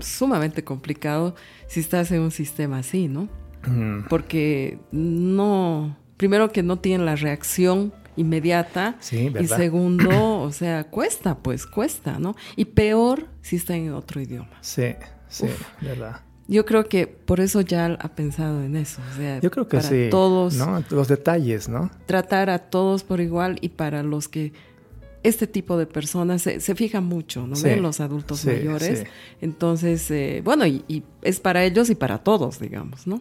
sumamente 0.00 0.64
complicado 0.64 1.34
si 1.68 1.80
estás 1.80 2.10
en 2.10 2.20
un 2.20 2.30
sistema 2.30 2.78
así, 2.78 3.08
¿no? 3.08 3.28
Mm, 3.66 4.08
Porque 4.08 4.78
no, 4.92 5.96
primero 6.16 6.50
que 6.52 6.62
no 6.62 6.78
tienen 6.78 7.06
la 7.06 7.16
reacción 7.16 7.92
inmediata 8.16 8.96
Sí, 9.00 9.32
y 9.38 9.46
segundo, 9.46 10.40
o 10.40 10.52
sea, 10.52 10.84
cuesta, 10.84 11.38
pues 11.38 11.66
cuesta, 11.66 12.18
¿no? 12.18 12.34
Y 12.56 12.66
peor 12.66 13.28
si 13.42 13.56
está 13.56 13.76
en 13.76 13.92
otro 13.92 14.20
idioma. 14.20 14.58
Sí, 14.60 14.94
sí, 15.28 15.46
verdad. 15.80 16.20
Yo 16.48 16.64
creo 16.64 16.88
que 16.88 17.06
por 17.08 17.40
eso 17.40 17.60
ya 17.60 17.86
ha 17.86 18.08
pensado 18.14 18.62
en 18.62 18.76
eso. 18.76 19.00
O 19.12 19.16
sea, 19.16 19.40
Yo 19.40 19.50
creo 19.50 19.66
que 19.66 19.78
para 19.78 19.88
sí. 19.88 20.08
todos, 20.10 20.54
¿no? 20.54 20.82
Los 20.90 21.08
detalles, 21.08 21.68
¿no? 21.68 21.90
tratar 22.06 22.50
a 22.50 22.58
todos 22.60 23.02
por 23.02 23.20
igual 23.20 23.58
y 23.60 23.70
para 23.70 24.02
los 24.04 24.28
que 24.28 24.52
este 25.24 25.48
tipo 25.48 25.76
de 25.76 25.86
personas 25.86 26.42
se, 26.42 26.60
se 26.60 26.76
fija 26.76 27.00
mucho, 27.00 27.48
¿no? 27.48 27.56
Sí, 27.56 27.64
ven 27.64 27.82
los 27.82 27.98
adultos 27.98 28.38
sí, 28.40 28.46
mayores. 28.48 29.00
sí. 29.00 29.04
Entonces, 29.40 30.08
eh, 30.12 30.40
bueno, 30.44 30.64
y, 30.66 30.84
y 30.86 31.02
es 31.22 31.40
para 31.40 31.64
ellos 31.64 31.90
y 31.90 31.96
para 31.96 32.18
todos, 32.18 32.60
digamos, 32.60 33.08
¿no? 33.08 33.20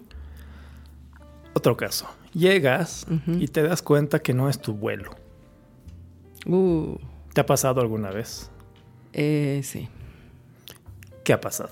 Otro 1.53 1.75
caso. 1.75 2.07
Llegas 2.33 3.07
y 3.27 3.47
te 3.47 3.63
das 3.63 3.81
cuenta 3.81 4.19
que 4.19 4.33
no 4.35 4.49
es 4.49 4.59
tu 4.59 4.73
vuelo. 4.73 5.11
Uh, 6.45 6.97
¿Te 7.33 7.41
ha 7.41 7.45
pasado 7.45 7.81
alguna 7.81 8.11
vez? 8.11 8.51
eh, 9.13 9.61
sí. 9.63 9.87
¿Qué 11.23 11.33
ha 11.33 11.41
pasado? 11.41 11.71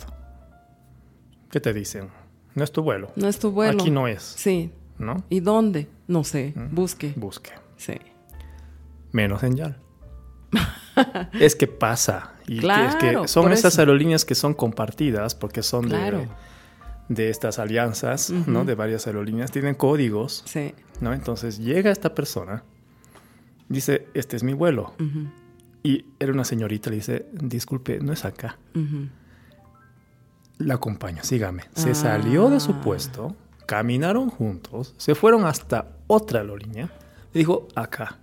¿Qué 1.53 1.59
te 1.59 1.71
dicen? 1.71 2.07
No 2.55 2.63
es 2.63 2.71
tu 2.71 2.81
vuelo. 2.81 3.11
No 3.15 3.27
es 3.27 3.37
tu 3.37 3.51
vuelo. 3.51 3.79
Aquí 3.79 3.91
no 3.91 4.07
es, 4.07 4.23
Sí. 4.23 4.71
¿no? 4.97 5.23
¿Y 5.29 5.39
dónde? 5.39 5.87
No 6.07 6.23
sé. 6.23 6.51
Mm. 6.55 6.73
Busque. 6.73 7.13
Busque. 7.15 7.51
Sí. 7.77 7.93
Menos 9.11 9.43
en 9.43 9.57
YAL. 9.57 9.77
es 11.39 11.55
que 11.55 11.67
pasa. 11.67 12.33
Y 12.47 12.53
que- 12.53 12.55
es 12.57 12.95
Claro, 12.95 13.21
que 13.21 13.27
son 13.27 13.51
esas 13.51 13.73
eso. 13.73 13.81
aerolíneas 13.83 14.25
que 14.25 14.33
son 14.33 14.55
compartidas 14.55 15.35
porque 15.35 15.61
son 15.61 15.83
de- 15.89 15.95
Claro. 15.95 16.25
de, 17.07 17.29
estas 17.29 17.59
alianzas, 17.59 18.31
¿no? 18.31 18.65
De 18.65 18.73
varias 18.73 19.05
aerolíneas. 19.05 19.51
Tienen 19.51 19.75
códigos, 19.75 20.41
Sí. 20.47 20.73
¿no? 21.01 21.13
Entonces 21.13 21.59
llega 21.59 21.91
esta 21.91 22.15
persona, 22.15 22.63
dice, 23.69 24.07
este 24.15 24.37
es 24.37 24.43
mi 24.43 24.53
vuelo. 24.53 24.95
Y 25.83 26.05
era 26.19 26.31
una 26.31 26.45
señorita, 26.45 26.89
le 26.89 26.95
dice, 26.95 27.27
disculpe, 27.31 27.99
no 27.99 28.11
es 28.11 28.25
acá. 28.25 28.57
ujú. 28.73 29.07
La 30.57 30.75
acompaño, 30.75 31.23
sígame. 31.23 31.63
Se 31.75 31.91
Ah. 31.91 31.95
salió 31.95 32.49
de 32.49 32.59
su 32.59 32.73
puesto, 32.81 33.35
caminaron 33.65 34.29
juntos, 34.29 34.93
se 34.97 35.15
fueron 35.15 35.45
hasta 35.45 35.87
otra. 36.07 36.43
Le 36.43 36.89
dijo, 37.33 37.67
acá. 37.75 38.17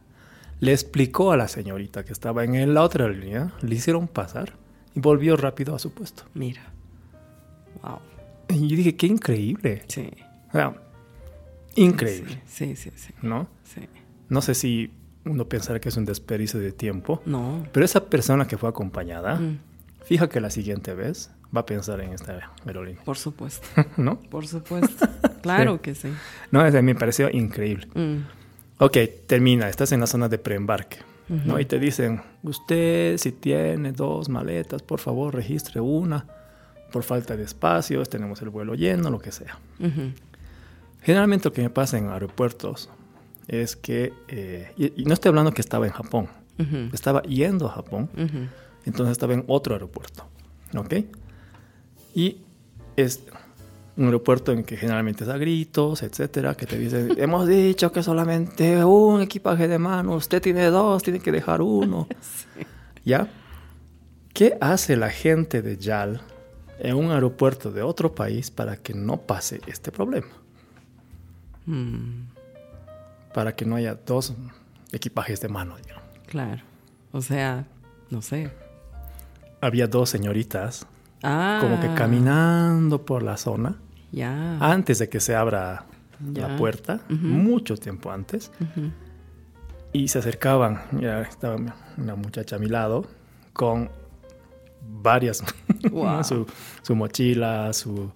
Le 0.61 0.73
explicó 0.73 1.33
a 1.33 1.37
la 1.39 1.49
señorita 1.49 2.05
que 2.05 2.13
estaba 2.13 2.45
en 2.45 2.75
la 2.75 2.83
otra 2.83 3.05
aerolínea, 3.07 3.53
le 3.63 3.75
hicieron 3.75 4.07
pasar 4.09 4.53
y 4.95 5.01
volvió 5.01 5.37
rápido 5.37 5.75
a 5.75 5.79
su 5.79 5.93
puesto. 5.93 6.25
Mira. 6.35 6.63
Wow. 7.83 7.99
Y 8.51 8.69
yo 8.69 8.77
dije, 8.77 8.95
qué 8.97 9.07
increíble. 9.07 9.83
Sí. 9.89 10.11
O 10.51 10.53
sea, 10.53 10.75
increíble, 11.77 12.43
Sí, 12.47 12.77
sí, 12.77 12.91
sí. 12.97 13.13
¿no? 13.23 13.49
sí. 13.65 13.83
No 14.29 14.43
sé 14.43 14.55
si 14.55 14.93
uno 15.25 15.49
pensará 15.49 15.81
que 15.81 15.89
es 15.89 15.97
un 15.97 16.05
desperdicio 16.05 16.61
de 16.61 16.73
tiempo, 16.73 17.23
No. 17.27 17.67
pero 17.73 17.85
esa 17.85 18.07
persona 18.07 18.47
que 18.47 18.59
fue 18.59 18.69
acompañada, 18.69 19.37
Mm, 19.37 19.59
fija 20.05 20.29
que 20.29 20.41
la 20.41 20.51
siguiente 20.51 20.95
vez 20.95 21.31
va 21.55 21.61
a 21.63 21.67
pensar 21.67 22.01
en 22.01 22.13
esta 22.13 22.51
aerolínea, 22.67 23.03
por 23.05 23.17
supuesto. 23.19 23.67
¿no? 23.97 24.21
Por 24.21 24.47
supuesto. 24.47 25.07
Claro 25.43 25.81
que 25.83 25.95
sí. 25.95 26.13
No, 26.51 26.65
ese 26.65 26.83
me 26.83 26.95
pareció 26.95 27.31
increíble. 27.31 27.89
Mm, 27.95 28.19
Ok, 28.83 28.97
termina, 29.27 29.69
estás 29.69 29.93
en 29.93 30.01
la 30.01 30.07
zona 30.07 30.27
de 30.31 30.39
preembarque, 30.39 30.97
¿no? 31.29 31.61
Y 31.61 31.67
te 31.67 31.79
dicen, 31.79 32.23
usted 32.43 33.19
si 33.19 33.31
tiene 33.33 33.93
dos 33.93 34.31
maletas, 34.31 34.81
por 34.81 35.01
favor 35.01 35.35
registre 35.35 35.83
una, 35.83 36.25
por 36.91 37.03
falta 37.03 37.37
de 37.37 37.43
espacios, 37.45 38.09
tenemos 38.09 38.41
el 38.41 38.49
vuelo 38.49 38.75
lleno, 38.75 39.11
lo 39.11 39.19
que 39.19 39.33
sea. 39.33 39.59
Generalmente 41.03 41.49
lo 41.49 41.53
que 41.53 41.61
me 41.63 41.69
pasa 41.71 41.99
en 41.99 42.09
aeropuertos 42.09 42.89
es 43.49 43.77
que, 43.77 44.13
eh, 44.29 44.73
y, 44.79 45.03
y 45.03 45.05
no 45.05 45.13
estoy 45.13 45.29
hablando 45.29 45.53
que 45.53 45.61
estaba 45.61 45.87
en 45.87 45.93
Japón, 45.93 46.29
estaba 46.93 47.21
yendo 47.23 47.67
a 47.69 47.73
Japón, 47.73 48.09
entonces 48.87 49.13
estaba 49.13 49.35
en 49.35 49.45
otro 49.47 49.75
aeropuerto, 49.75 50.27
¿ok? 50.75 50.95
Y 52.21 52.37
es 52.97 53.23
un 53.97 54.05
aeropuerto 54.07 54.53
en 54.53 54.63
que 54.63 54.77
generalmente 54.77 55.25
es 55.25 55.31
a 55.31 55.39
gritos, 55.39 56.03
etcétera, 56.03 56.55
que 56.55 56.67
te 56.67 56.77
dicen, 56.77 57.15
hemos 57.19 57.47
dicho 57.49 57.91
que 57.93 58.03
solamente 58.03 58.85
un 58.85 59.23
equipaje 59.23 59.69
de 59.69 59.79
mano, 59.79 60.17
usted 60.17 60.43
tiene 60.43 60.67
dos, 60.67 61.03
tiene 61.03 61.21
que 61.21 61.33
dejar 61.33 61.63
uno. 61.63 62.07
¿Ya? 63.07 63.27
¿Qué 64.35 64.59
hace 64.61 64.97
la 64.97 65.09
gente 65.09 65.63
de 65.63 65.79
YAL 65.79 66.21
en 66.79 66.95
un 66.97 67.11
aeropuerto 67.11 67.73
de 67.73 67.81
otro 67.83 68.15
país 68.15 68.51
para 68.51 68.77
que 68.77 68.93
no 68.93 69.17
pase 69.23 69.63
este 69.67 69.91
problema? 69.91 70.29
Mm, 71.65 72.25
Para 73.33 73.57
que 73.57 73.65
no 73.65 73.77
haya 73.77 73.95
dos 73.95 74.35
equipajes 74.93 75.41
de 75.41 75.49
mano, 75.49 75.77
digamos. 75.79 76.05
claro. 76.27 76.63
O 77.13 77.23
sea, 77.23 77.65
no 78.11 78.21
sé. 78.23 78.51
Había 79.61 79.89
dos 79.89 80.11
señoritas 80.11 80.87
Ah. 81.23 81.59
como 81.61 81.81
que 81.81 81.93
caminando 81.95 83.05
por 83.05 83.23
la 83.23 83.37
zona 83.37 83.77
Ya. 84.13 84.57
antes 84.59 84.99
de 84.99 85.09
que 85.09 85.21
se 85.21 85.35
abra 85.37 85.85
Ya. 86.33 86.49
la 86.49 86.57
puerta, 86.57 87.01
Ujú. 87.11 87.27
mucho 87.27 87.77
tiempo 87.77 88.11
antes, 88.11 88.51
Ujú. 88.61 88.91
y 89.93 90.09
se 90.09 90.19
acercaban, 90.19 90.81
ya 90.99 91.23
estaba 91.23 91.57
una 91.97 92.15
muchacha 92.15 92.57
a 92.57 92.59
mi 92.59 92.69
lado, 92.69 93.07
con 93.53 93.91
varias, 95.03 95.43
Wow. 95.93 96.25
su, 96.25 96.47
su 96.83 96.95
mochila, 96.97 97.73
su, 97.73 98.13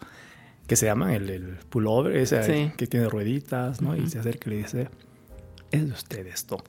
¿qué 0.67 0.77
se 0.77 0.87
llama? 0.87 1.15
El, 1.15 1.29
el 1.31 1.45
pullover, 1.69 2.17
ese 2.17 2.43
Sí. 2.43 2.73
que 2.77 2.87
tiene 2.87 3.09
rueditas, 3.09 3.81
¿no? 3.83 3.95
Y 3.97 4.01
Ujú. 4.01 4.09
se 4.11 4.19
acerca 4.19 4.49
y 4.51 4.55
le 4.55 4.59
dice, 4.63 4.89
¿es 5.71 5.87
de 5.87 5.93
usted 5.93 6.27
esto? 6.27 6.63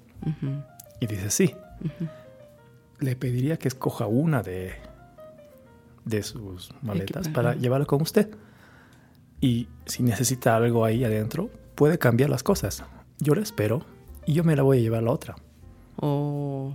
Y 1.00 1.08
dice, 1.08 1.30
sí. 1.30 1.54
Le 3.00 3.16
pediría 3.16 3.58
que 3.58 3.68
escoja 3.68 4.06
una 4.08 4.42
de, 4.42 4.74
de 6.06 6.24
sus 6.24 6.70
maletas 6.82 7.28
para 7.30 7.56
llevarla 7.56 7.86
con 7.86 8.02
usted. 8.02 8.30
Y 9.42 9.68
si 9.86 10.04
necesita 10.04 10.56
algo 10.56 10.86
ahí 10.86 11.04
adentro, 11.04 11.50
puede 11.76 11.98
cambiar 11.98 12.30
las 12.30 12.44
cosas. 12.44 12.84
Yo 13.20 13.36
la 13.36 13.42
espero 13.42 13.86
y 14.26 14.34
yo 14.34 14.44
me 14.44 14.56
la 14.56 14.64
voy 14.64 14.78
a 14.78 14.82
llevar 14.82 15.04
la 15.04 15.12
otra. 15.12 15.36
O 15.98 16.74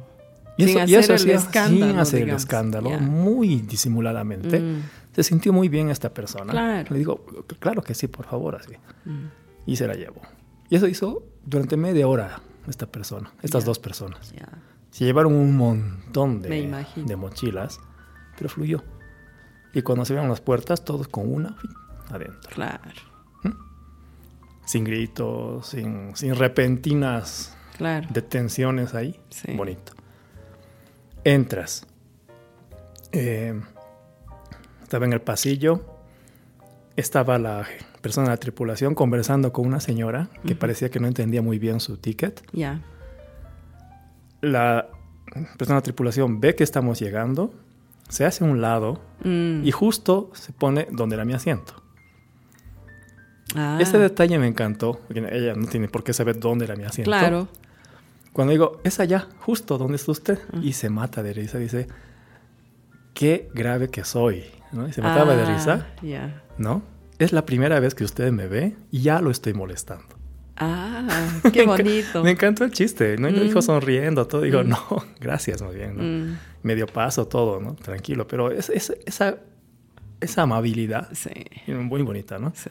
Y 0.57 0.65
sin 0.67 0.79
eso, 0.79 0.79
y 0.91 0.95
hacer 0.95 0.99
eso 0.99 1.13
el 1.13 1.19
hacía 1.21 1.35
escándalo, 1.37 1.91
sin 1.93 1.99
hacer 2.01 2.21
digamos. 2.21 2.43
el 2.43 2.47
escándalo, 2.47 2.91
Ya. 2.91 2.99
muy 2.99 3.57
disimuladamente. 3.61 4.61
Mm, 4.61 4.83
Se 5.13 5.23
sintió 5.25 5.53
muy 5.53 5.69
bien 5.69 5.91
esta 5.91 6.15
persona. 6.15 6.53
Claro. 6.53 6.87
Le 6.91 6.99
digo, 6.99 7.25
claro 7.59 7.83
que 7.83 7.95
sí, 7.95 8.07
por 8.07 8.27
favor, 8.27 8.55
así. 8.57 8.73
mm. 9.05 9.27
Y 9.67 9.77
se 9.77 9.87
la 9.87 9.95
llevó. 9.95 10.21
Y 10.69 10.77
eso 10.77 10.87
hizo 10.87 11.25
durante 11.45 11.77
media 11.77 12.07
hora 12.07 12.41
esta 12.69 12.87
persona, 12.87 13.33
estas 13.43 13.65
Ya. 13.65 13.67
dos 13.67 13.79
personas. 13.81 14.33
Ya. 14.33 14.49
Se 14.91 15.05
llevaron 15.05 15.33
un 15.35 15.57
montón 15.57 16.41
de, 16.43 16.85
de 16.97 17.17
mochilas, 17.17 17.81
pero 18.37 18.49
fluyó. 18.51 18.83
Y 19.73 19.83
cuando 19.83 20.05
se 20.05 20.13
abrieron 20.13 20.31
las 20.31 20.41
puertas, 20.41 20.85
todos 20.85 21.09
con 21.09 21.33
una 21.33 21.57
adentro. 22.11 22.51
Claro. 22.53 22.81
Sin 24.65 24.85
gritos, 24.85 25.67
sin, 25.67 26.15
sin 26.17 26.35
repentinas 26.37 27.57
Claro. 27.77 28.07
detenciones 28.13 28.95
ahí. 28.95 29.19
Sí. 29.31 29.53
Bonito. 29.57 29.93
Entras. 31.25 31.87
Eh, 33.13 33.61
estaba 34.83 35.07
en 35.07 35.13
el 35.13 35.21
pasillo. 35.23 35.85
Estaba 36.97 37.39
la 37.39 37.67
persona 38.01 38.27
de 38.29 38.33
la 38.35 38.37
tripulación 38.37 38.95
conversando 38.95 39.53
con 39.53 39.67
una 39.67 39.81
señora 39.81 40.29
que 40.47 40.55
parecía 40.55 40.91
que 40.91 41.01
no 41.01 41.09
entendía 41.09 41.43
muy 41.43 41.59
bien 41.59 41.81
su 41.81 41.97
ticket. 41.97 42.43
Ya. 42.53 42.81
La 44.41 44.89
persona 45.59 45.77
de 45.77 45.81
la 45.81 45.83
tripulación 45.83 46.41
ve 46.41 46.55
que 46.55 46.65
estamos 46.65 47.01
llegando, 47.01 47.53
se 48.11 48.27
hace 48.27 48.45
a 48.45 48.47
un 48.47 48.61
lado 48.61 49.01
Mm. 49.25 49.65
y 49.65 49.71
justo 49.73 50.31
se 50.35 50.53
pone 50.53 50.87
donde 50.91 51.15
era 51.17 51.25
mi 51.25 51.33
asiento. 51.33 51.75
Ah, 53.57 53.79
Este 53.81 53.99
detalle 53.99 54.39
me 54.39 54.47
encantó, 54.47 55.01
ella 55.13 55.55
no 55.55 55.67
tiene 55.67 55.89
por 55.89 56.05
qué 56.05 56.13
saber 56.13 56.39
dónde 56.39 56.65
era 56.67 56.77
mi 56.77 56.85
asiento. 56.85 57.11
Claro. 57.11 57.49
Cuando 58.33 58.53
digo, 58.53 58.81
es 58.85 59.01
allá, 59.01 59.27
justo 59.41 59.77
donde 59.77 59.97
está 59.97 60.13
usted, 60.13 60.39
Ah. 60.53 60.59
y 60.63 60.73
se 60.73 60.89
mata 60.89 61.23
de 61.23 61.33
risa, 61.33 61.59
dice, 61.59 61.89
qué 63.13 63.51
grave 63.55 63.89
que 63.89 64.05
soy, 64.05 64.45
¿no? 64.73 64.87
Y 64.87 64.93
se 64.93 65.03
mataba 65.03 65.35
de 65.35 65.43
Ah, 65.43 65.55
risa, 65.55 65.87
Ya. 66.01 66.43
¿no? 66.59 66.83
Es 67.19 67.33
la 67.33 67.45
primera 67.45 67.81
vez 67.81 67.95
que 67.95 68.05
usted 68.05 68.31
me 68.33 68.47
ve 68.47 68.77
y 68.91 69.03
ya 69.03 69.21
lo 69.21 69.31
estoy 69.31 69.53
molestando. 69.53 70.15
Ah, 70.61 71.29
qué 71.53 71.65
bonito. 71.65 72.23
Me 72.23 72.33
encantó 72.33 72.65
el 72.65 72.71
chiste, 72.71 73.17
¿no? 73.17 73.29
Y 73.29 73.33
lo 73.33 73.41
Mm. 73.43 73.47
dijo 73.47 73.63
sonriendo, 73.63 74.27
todo. 74.27 74.43
Digo, 74.43 74.63
Mm. 74.63 74.69
no, 74.69 74.79
gracias, 75.21 75.63
más 75.63 75.75
bien, 75.75 75.97
¿no? 75.97 76.03
Mm, 76.03 76.39
Medio 76.63 76.87
paso, 76.87 77.27
todo, 77.27 77.61
¿no? 77.61 77.75
Tranquilo, 77.75 78.27
pero 78.27 78.51
es, 78.51 78.69
es- 78.69 78.95
esa, 79.07 79.39
esa 80.21 80.43
amabilidad, 80.43 81.09
Sí, 81.13 81.31
muy 81.73 82.03
bonita, 82.03 82.39
¿no? 82.39 82.53
sí. 82.55 82.69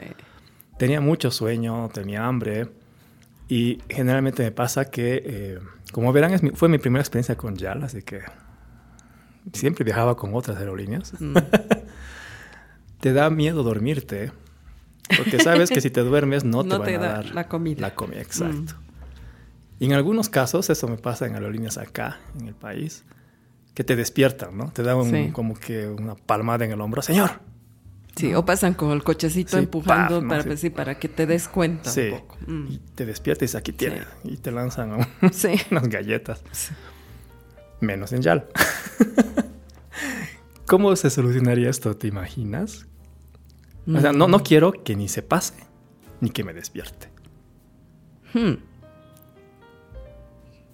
Tenía 0.78 1.02
mucho 1.02 1.32
sueño, 1.32 1.90
tenía 1.94 2.26
hambre 2.26 2.70
y 3.50 3.80
generalmente 3.90 4.44
me 4.44 4.52
pasa 4.52 4.86
que, 4.92 5.24
eh, 5.26 5.60
como 5.92 6.14
verán, 6.14 6.34
es 6.34 6.44
mi- 6.44 6.52
fue 6.52 6.70
mi 6.70 6.78
primera 6.78 7.02
experiencia 7.02 7.36
con 7.36 7.56
YAL, 7.58 7.84
así 7.84 8.04
que 8.04 8.22
siempre 9.54 9.84
viajaba 9.84 10.16
con 10.16 10.34
otras 10.36 10.58
aerolíneas. 10.58 11.14
Mm, 11.20 11.34
Te 13.00 13.14
da 13.14 13.30
miedo 13.30 13.64
dormirte, 13.64 14.32
porque 15.18 15.40
sabes 15.40 15.70
que 15.70 15.82
si 15.82 15.90
te 15.90 16.02
duermes 16.02 16.44
no 16.44 16.64
te 16.64 16.70
van 16.78 16.84
te 16.84 16.96
a 16.96 17.00
da 17.00 17.08
dar 17.14 17.26
la 17.34 17.48
comida. 17.48 17.82
La 17.82 17.96
comida, 17.96 18.22
exacto. 18.22 18.76
Y 19.80 19.86
en 19.86 19.94
algunos 19.94 20.30
casos, 20.30 20.70
eso 20.70 20.88
me 20.88 20.98
pasa 20.98 21.26
en 21.26 21.36
aerolíneas 21.36 21.78
acá, 21.78 22.20
en 22.40 22.48
el 22.48 22.56
país, 22.56 23.04
que 23.74 23.84
te 23.84 23.96
despiertan, 23.96 24.58
¿no? 24.58 24.72
Te 24.72 24.84
dan 24.84 24.98
un- 24.98 25.10
Sí. 25.12 25.30
como 25.32 25.54
que 25.54 25.88
una 25.88 26.16
palmada 26.16 26.66
en 26.66 26.72
el 26.72 26.82
hombro. 26.82 27.02
Señor, 27.02 27.32
Sí, 28.16 28.34
o 28.34 28.44
pasan 28.44 28.74
con 28.74 28.92
el 28.92 29.02
cochecito 29.04 29.52
Sí, 29.52 29.58
empujando 29.64 30.16
paf, 30.16 30.24
¿no? 30.24 30.30
para, 30.30 30.42
Sí. 30.42 30.48
pues, 30.50 30.72
para 30.72 31.00
que 31.00 31.08
te 31.08 31.26
des 31.26 31.48
cuenta 31.48 31.90
Sí. 31.90 32.10
un 32.12 32.20
poco. 32.20 32.38
Mm. 32.48 32.66
Y 32.70 32.78
te 32.96 33.06
despiertes, 33.06 33.56
aquí 33.56 33.72
tienes. 33.72 34.06
Y 34.26 34.36
te 34.36 34.52
lanzan 34.52 34.92
un- 34.92 35.08
unas 35.72 35.88
galletas. 35.88 36.42
Menos 37.80 38.12
en 38.12 38.22
Yal. 38.22 38.48
¿Cómo 40.68 40.94
se 40.98 41.10
solucionaría 41.10 41.70
esto? 41.70 41.96
¿Te 41.96 42.08
imaginas? 42.08 42.88
O 43.96 44.00
sea, 44.02 44.12
no, 44.14 44.28
Mm. 44.28 44.32
no 44.32 44.40
quiero 44.44 44.72
que 44.72 44.96
ni 44.96 45.08
se 45.08 45.22
pase, 45.24 45.56
ni 46.22 46.30
que 46.30 46.44
me 46.44 46.54
despierte. 46.54 47.08
Hmm. 48.34 48.54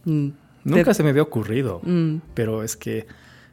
Mm. 0.06 0.30
Nunca 0.64 0.84
Te- 0.86 0.94
se 0.96 1.04
me 1.04 1.10
había 1.10 1.22
ocurrido. 1.22 1.80
Mm, 1.84 2.18
Pero 2.34 2.64
es 2.64 2.76
que 2.76 3.08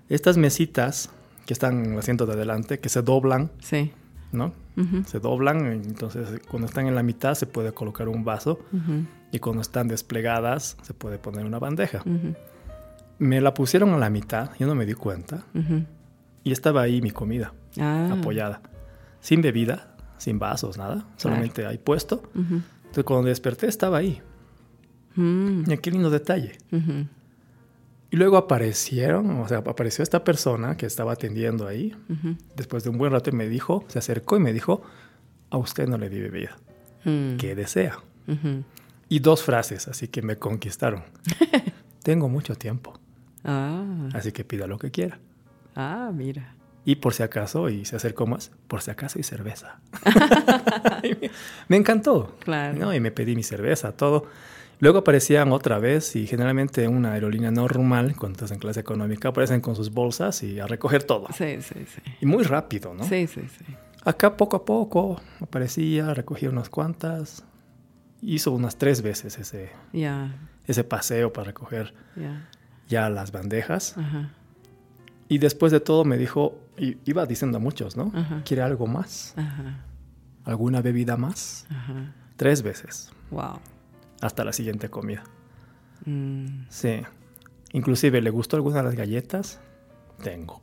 estas 0.08 0.36
mesitas 0.38 1.10
que 1.46 1.52
están 1.52 1.84
en 1.84 1.92
el 1.92 1.98
asiento 1.98 2.26
de 2.26 2.32
adelante, 2.34 2.78
que 2.80 2.88
se 2.88 3.02
doblan, 3.02 3.50
Sí. 3.60 3.92
¿no? 4.32 4.52
Se 5.06 5.20
doblan, 5.20 5.66
entonces 5.66 6.40
cuando 6.48 6.66
están 6.66 6.86
en 6.86 6.94
la 6.94 7.02
mitad 7.02 7.34
se 7.34 7.46
puede 7.46 7.72
colocar 7.72 8.08
un 8.08 8.24
vaso 8.24 8.58
y 9.30 9.38
cuando 9.38 9.60
están 9.60 9.86
desplegadas 9.88 10.78
se 10.82 10.94
puede 10.94 11.18
poner 11.18 11.44
una 11.44 11.58
bandeja. 11.58 12.02
Me 13.18 13.40
la 13.42 13.52
pusieron 13.52 13.90
a 13.90 13.98
la 13.98 14.08
mitad, 14.08 14.50
yo 14.58 14.66
no 14.66 14.74
me 14.74 14.86
di 14.86 14.94
cuenta, 14.94 15.44
y 16.42 16.52
estaba 16.52 16.80
ahí 16.82 17.02
mi 17.02 17.10
comida, 17.10 17.52
Ah. 17.78 18.16
apoyada. 18.18 18.62
Sin 19.22 19.40
bebida, 19.40 19.96
sin 20.18 20.38
vasos, 20.38 20.76
nada, 20.76 21.06
solamente 21.16 21.64
ahí 21.64 21.78
puesto. 21.78 22.16
Ujú. 22.34 22.60
Entonces 22.82 23.04
cuando 23.04 23.28
desperté 23.28 23.66
estaba 23.68 23.96
ahí. 23.98 24.20
Mm, 25.16 25.70
Y 25.70 25.78
qué 25.78 25.90
lindo 25.90 26.10
detalle. 26.10 26.58
Y 28.10 28.16
luego 28.16 28.36
aparecieron, 28.36 29.30
o 29.40 29.48
sea, 29.48 29.58
apareció 29.58 30.02
esta 30.02 30.22
persona 30.22 30.76
que 30.76 30.84
estaba 30.84 31.12
atendiendo 31.12 31.66
ahí, 31.66 31.96
después 32.56 32.84
de 32.84 32.90
un 32.90 32.98
buen 32.98 33.10
rato 33.12 33.30
y 33.30 33.32
me 33.32 33.48
dijo, 33.48 33.84
se 33.88 33.98
acercó 33.98 34.36
y 34.36 34.40
me 34.40 34.52
dijo, 34.52 34.82
a 35.48 35.56
usted 35.56 35.88
no 35.88 35.96
le 35.96 36.10
di 36.10 36.20
bebida, 36.20 36.58
Mm, 37.04 37.36
¿qué 37.36 37.54
desea? 37.54 37.98
Y 39.08 39.18
dos 39.20 39.42
frases, 39.42 39.88
así 39.88 40.08
que 40.08 40.20
me 40.22 40.36
conquistaron. 40.36 41.02
Tengo 42.02 42.28
mucho 42.28 42.54
tiempo, 42.54 42.98
Ah, 43.44 44.08
así 44.14 44.30
que 44.32 44.44
pida 44.44 44.66
lo 44.66 44.78
que 44.78 44.90
quiera. 44.90 45.18
ah, 45.74 46.10
mira. 46.14 46.54
Y 46.84 46.96
por 46.96 47.14
si 47.14 47.22
acaso, 47.22 47.68
y 47.68 47.84
se 47.84 47.96
acercó 47.96 48.26
más, 48.26 48.50
por 48.66 48.82
si 48.82 48.90
acaso 48.90 49.18
y 49.18 49.22
cerveza. 49.22 49.80
Y 51.04 51.16
me, 51.68 51.76
encantó. 51.76 52.36
Claro. 52.40 52.78
¿no? 52.78 52.94
Y 52.94 53.00
me 53.00 53.10
pedí 53.10 53.34
mi 53.34 53.42
cerveza, 53.42 53.92
todo. 53.92 54.26
Luego 54.78 54.98
aparecían 54.98 55.52
otra 55.52 55.78
vez 55.78 56.16
y 56.16 56.26
generalmente 56.26 56.84
en 56.84 56.94
una 56.96 57.12
aerolínea 57.12 57.50
normal, 57.50 58.16
cuando 58.16 58.36
estás 58.36 58.50
en 58.52 58.58
clase 58.58 58.80
económica, 58.80 59.28
aparecen 59.28 59.60
con 59.60 59.76
sus 59.76 59.92
bolsas 59.92 60.42
y 60.42 60.58
a 60.60 60.66
recoger 60.66 61.04
todo. 61.04 61.26
Sí, 61.36 61.58
sí, 61.60 61.86
sí. 61.86 62.02
Y 62.20 62.26
muy 62.26 62.42
rápido, 62.42 62.94
¿no? 62.94 63.04
Sí, 63.04 63.26
sí, 63.26 63.42
sí. 63.48 63.64
Acá 64.04 64.36
poco 64.36 64.56
a 64.56 64.64
poco 64.64 65.20
aparecía, 65.40 66.14
recogía 66.14 66.50
unas 66.50 66.68
cuantas. 66.68 67.44
Hizo 68.20 68.52
unas 68.52 68.76
tres 68.76 69.02
veces 69.02 69.38
ese, 69.38 69.70
Ya, 69.92 70.34
ese 70.66 70.84
paseo 70.84 71.32
para 71.32 71.46
recoger 71.46 71.94
ya. 72.16 72.48
ya 72.88 73.08
las 73.08 73.30
bandejas. 73.32 73.96
Ajá. 73.96 74.30
Y 75.28 75.38
después 75.38 75.72
de 75.72 75.80
todo 75.80 76.04
me 76.04 76.18
dijo, 76.18 76.58
iba 76.78 77.26
diciendo 77.26 77.58
a 77.58 77.60
muchos, 77.60 77.96
¿no? 77.96 78.10
Ajá. 78.14 78.42
¿Quiere 78.44 78.62
algo 78.62 78.86
más? 78.86 79.34
Ajá. 79.36 79.84
¿Alguna 80.44 80.80
bebida 80.82 81.16
más? 81.16 81.66
Ajá. 81.70 82.14
Tres 82.36 82.62
veces, 82.62 83.12
Wow. 83.30 83.60
hasta 84.20 84.44
la 84.44 84.52
siguiente 84.52 84.88
comida. 84.90 85.22
Mm, 86.06 86.64
Sí. 86.68 87.02
Inclusive, 87.72 88.20
¿le 88.20 88.30
gustó 88.30 88.56
alguna 88.56 88.78
de 88.78 88.82
las 88.84 88.94
galletas? 88.94 89.60
Tengo. 90.22 90.60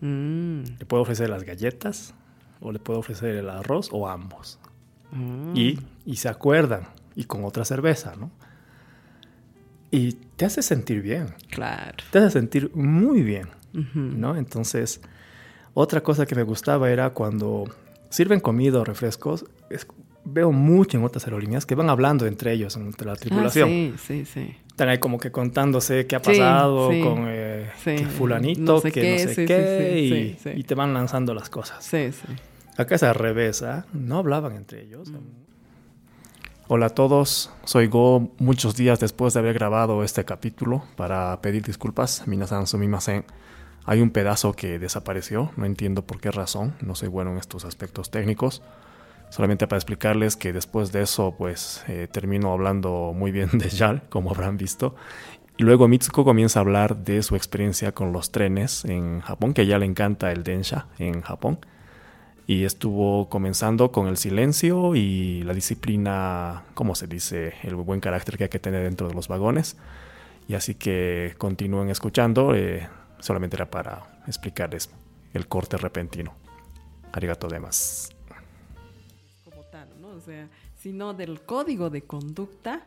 mm, 0.00 0.62
Le 0.78 0.86
puedo 0.86 1.02
ofrecer 1.02 1.30
las 1.30 1.44
galletas 1.44 2.14
o 2.60 2.72
le 2.72 2.78
puedo 2.78 2.98
ofrecer 2.98 3.36
el 3.36 3.48
arroz 3.50 3.88
o 3.92 4.08
ambos. 4.08 4.58
mm. 5.12 5.56
Y, 5.56 5.78
y 6.06 6.16
se 6.16 6.28
acuerdan. 6.28 6.88
Y 7.16 7.24
con 7.24 7.44
otra 7.44 7.64
cerveza, 7.64 8.14
¿no? 8.16 8.30
Y 9.90 10.12
te 10.36 10.44
hace 10.44 10.62
sentir 10.62 11.02
bien. 11.02 11.34
Claro. 11.50 11.96
Te 12.12 12.18
hace 12.18 12.30
sentir 12.30 12.70
muy 12.74 13.22
bien. 13.22 13.48
¿no? 13.94 14.36
Entonces, 14.36 15.00
otra 15.74 16.02
cosa 16.02 16.26
que 16.26 16.34
me 16.34 16.42
gustaba 16.42 16.90
era 16.90 17.10
cuando 17.10 17.64
sirven 18.08 18.40
comida 18.40 18.80
o 18.80 18.84
refrescos. 18.84 19.44
es- 19.70 19.86
veo 20.24 20.52
mucho 20.52 20.98
en 20.98 21.04
otras 21.04 21.24
aerolíneas 21.24 21.64
que 21.64 21.74
van 21.74 21.88
hablando 21.88 22.26
entre 22.26 22.52
ellos, 22.52 22.76
entre 22.76 23.06
la 23.06 23.12
Ah, 23.14 23.16
tripulación. 23.16 23.68
sí, 23.68 23.94
sí, 23.98 24.24
sí. 24.26 24.54
Están 24.68 24.88
ahí 24.90 24.98
como 24.98 25.18
que 25.18 25.30
contándose 25.32 26.06
qué 26.06 26.16
ha 26.16 26.22
pasado 26.22 26.90
sí. 26.90 27.00
con 27.02 27.24
eh, 27.26 27.70
Sí. 27.82 27.96
que 27.96 28.06
fulanito, 28.06 28.60
No 28.60 28.80
sé 28.80 28.92
que 28.92 29.00
qué, 29.00 29.24
no 29.26 29.32
sé 29.32 29.44
qué, 29.46 30.54
y, 30.56 30.62
te 30.64 30.74
van 30.74 30.92
lanzando 30.92 31.32
las 31.34 31.48
cosas. 31.48 31.82
Sí, 31.84 32.12
sí. 32.12 32.26
Acá 32.76 32.94
es 32.96 33.02
al 33.02 33.14
revés, 33.14 33.62
¿ah? 33.62 33.86
No 33.94 34.18
hablaban 34.18 34.56
entre 34.56 34.82
ellos. 34.82 35.10
Hola 36.68 36.86
a 36.86 36.90
todos, 36.90 37.50
soy 37.64 37.86
Go. 37.88 38.30
Muchos 38.38 38.76
días 38.76 39.00
después 39.00 39.34
de 39.34 39.40
haber 39.40 39.54
grabado 39.54 40.04
este 40.04 40.24
capítulo 40.24 40.84
para 40.96 41.40
pedir 41.40 41.62
disculpas, 41.64 42.26
minasan 42.28 42.66
sumimasen. 42.66 43.24
Hay 43.90 44.02
un 44.02 44.10
pedazo 44.10 44.52
que 44.52 44.78
desapareció, 44.78 45.50
no 45.56 45.64
entiendo 45.64 46.06
por 46.06 46.20
qué 46.20 46.30
razón, 46.30 46.76
no 46.80 46.94
soy 46.94 47.08
bueno 47.08 47.32
en 47.32 47.38
estos 47.38 47.64
aspectos 47.64 48.12
técnicos. 48.12 48.62
Solamente 49.30 49.66
para 49.66 49.78
explicarles 49.78 50.36
que 50.36 50.52
después 50.52 50.92
de 50.92 51.02
eso, 51.02 51.34
pues 51.36 51.82
eh, 51.88 52.06
termino 52.08 52.52
hablando 52.52 53.12
muy 53.12 53.32
bien 53.32 53.48
de 53.52 53.68
Yal, 53.68 54.04
como 54.08 54.30
habrán 54.30 54.56
visto. 54.56 54.94
Y 55.56 55.64
luego 55.64 55.88
Mitsuko 55.88 56.24
comienza 56.24 56.60
a 56.60 56.62
hablar 56.62 56.98
de 56.98 57.20
su 57.24 57.34
experiencia 57.34 57.90
con 57.90 58.12
los 58.12 58.30
trenes 58.30 58.84
en 58.84 59.22
Japón, 59.22 59.54
que 59.54 59.62
a 59.62 59.64
ella 59.64 59.80
le 59.80 59.86
encanta 59.86 60.30
el 60.30 60.44
Densha 60.44 60.86
en 61.00 61.22
Japón. 61.22 61.58
Y 62.46 62.66
estuvo 62.66 63.28
comenzando 63.28 63.90
con 63.90 64.06
el 64.06 64.18
silencio 64.18 64.94
y 64.94 65.42
la 65.42 65.52
disciplina, 65.52 66.62
¿cómo 66.74 66.94
se 66.94 67.08
dice? 67.08 67.54
El 67.64 67.74
buen 67.74 67.98
carácter 67.98 68.38
que 68.38 68.44
hay 68.44 68.50
que 68.50 68.60
tener 68.60 68.84
dentro 68.84 69.08
de 69.08 69.14
los 69.14 69.26
vagones. 69.26 69.76
Y 70.46 70.54
así 70.54 70.76
que 70.76 71.34
continúen 71.38 71.90
escuchando, 71.90 72.54
eh, 72.54 72.88
solamente 73.20 73.56
era 73.56 73.70
para 73.70 74.22
explicarles 74.26 74.90
el 75.32 75.46
corte 75.46 75.76
repentino. 75.76 76.34
Arigato 77.12 77.48
más. 77.60 78.10
como 79.44 79.62
tal, 79.64 79.88
¿no? 80.00 80.08
O 80.08 80.20
sea, 80.20 80.48
sino 80.80 81.12
del 81.12 81.40
código 81.40 81.90
de 81.90 82.02
conducta 82.02 82.86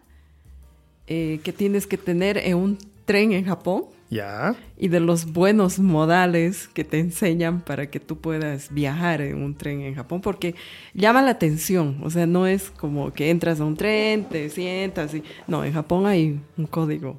eh, 1.07 1.41
que 1.43 1.51
tienes 1.51 1.85
que 1.87 1.97
tener 1.97 2.37
en 2.37 2.57
un 2.57 2.77
tren 3.05 3.33
en 3.33 3.45
Japón 3.45 3.85
¿Ya? 4.09 4.55
y 4.77 4.87
de 4.87 5.01
los 5.01 5.33
buenos 5.33 5.79
modales 5.79 6.69
que 6.69 6.85
te 6.85 6.99
enseñan 6.99 7.61
para 7.61 7.87
que 7.89 7.99
tú 7.99 8.19
puedas 8.19 8.73
viajar 8.73 9.21
en 9.21 9.43
un 9.43 9.55
tren 9.55 9.81
en 9.81 9.95
Japón, 9.95 10.21
porque 10.21 10.55
llama 10.93 11.21
la 11.21 11.31
atención, 11.31 11.99
o 12.03 12.09
sea, 12.09 12.25
no 12.25 12.47
es 12.47 12.69
como 12.69 13.11
que 13.11 13.29
entras 13.29 13.59
a 13.59 13.65
un 13.65 13.75
tren, 13.75 14.23
te 14.23 14.49
sientas 14.49 15.13
y... 15.13 15.23
No, 15.47 15.65
en 15.65 15.73
Japón 15.73 16.05
hay 16.05 16.39
un 16.57 16.67
código 16.67 17.17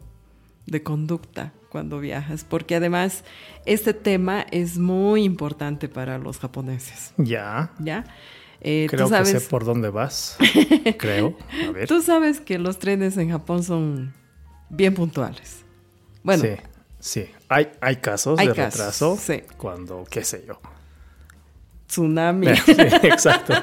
de 0.66 0.83
conducta 0.83 1.53
cuando 1.74 1.98
viajas, 1.98 2.44
porque 2.48 2.76
además 2.76 3.24
este 3.66 3.94
tema 3.94 4.46
es 4.52 4.78
muy 4.78 5.24
importante 5.24 5.88
para 5.88 6.18
los 6.18 6.38
japoneses, 6.38 7.12
Ya. 7.16 7.72
¿ya? 7.80 8.04
Eh, 8.60 8.87
Creo 8.88 9.08
sabes, 9.08 9.32
que 9.32 9.40
sé 9.40 9.48
por 9.48 9.64
dónde 9.64 9.90
vas. 9.90 10.37
Creo. 10.98 11.37
A 11.68 11.72
ver. 11.72 11.88
Tú 11.88 12.00
sabes 12.00 12.40
que 12.40 12.60
los 12.60 12.78
trenes 12.78 13.16
en 13.16 13.30
Japón 13.32 13.64
son 13.64 14.14
bien 14.70 14.94
puntuales. 14.94 15.64
Bueno, 16.22 16.44
Sí, 16.44 16.50
sí. 17.00 17.26
Hay, 17.48 17.72
hay 17.80 17.96
casos 17.96 18.38
Hay 18.38 18.46
de 18.46 18.54
casos, 18.54 18.78
retraso 18.78 19.18
sí. 19.20 19.42
cuando, 19.56 20.04
qué 20.08 20.22
sé 20.22 20.44
yo. 20.46 20.60
Tsunami. 21.94 22.48
Sí, 22.57 22.72
exacto. 23.02 23.54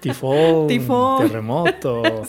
Tifón, 0.00 0.66
Tifón. 0.68 1.26
terremoto. 1.26 2.02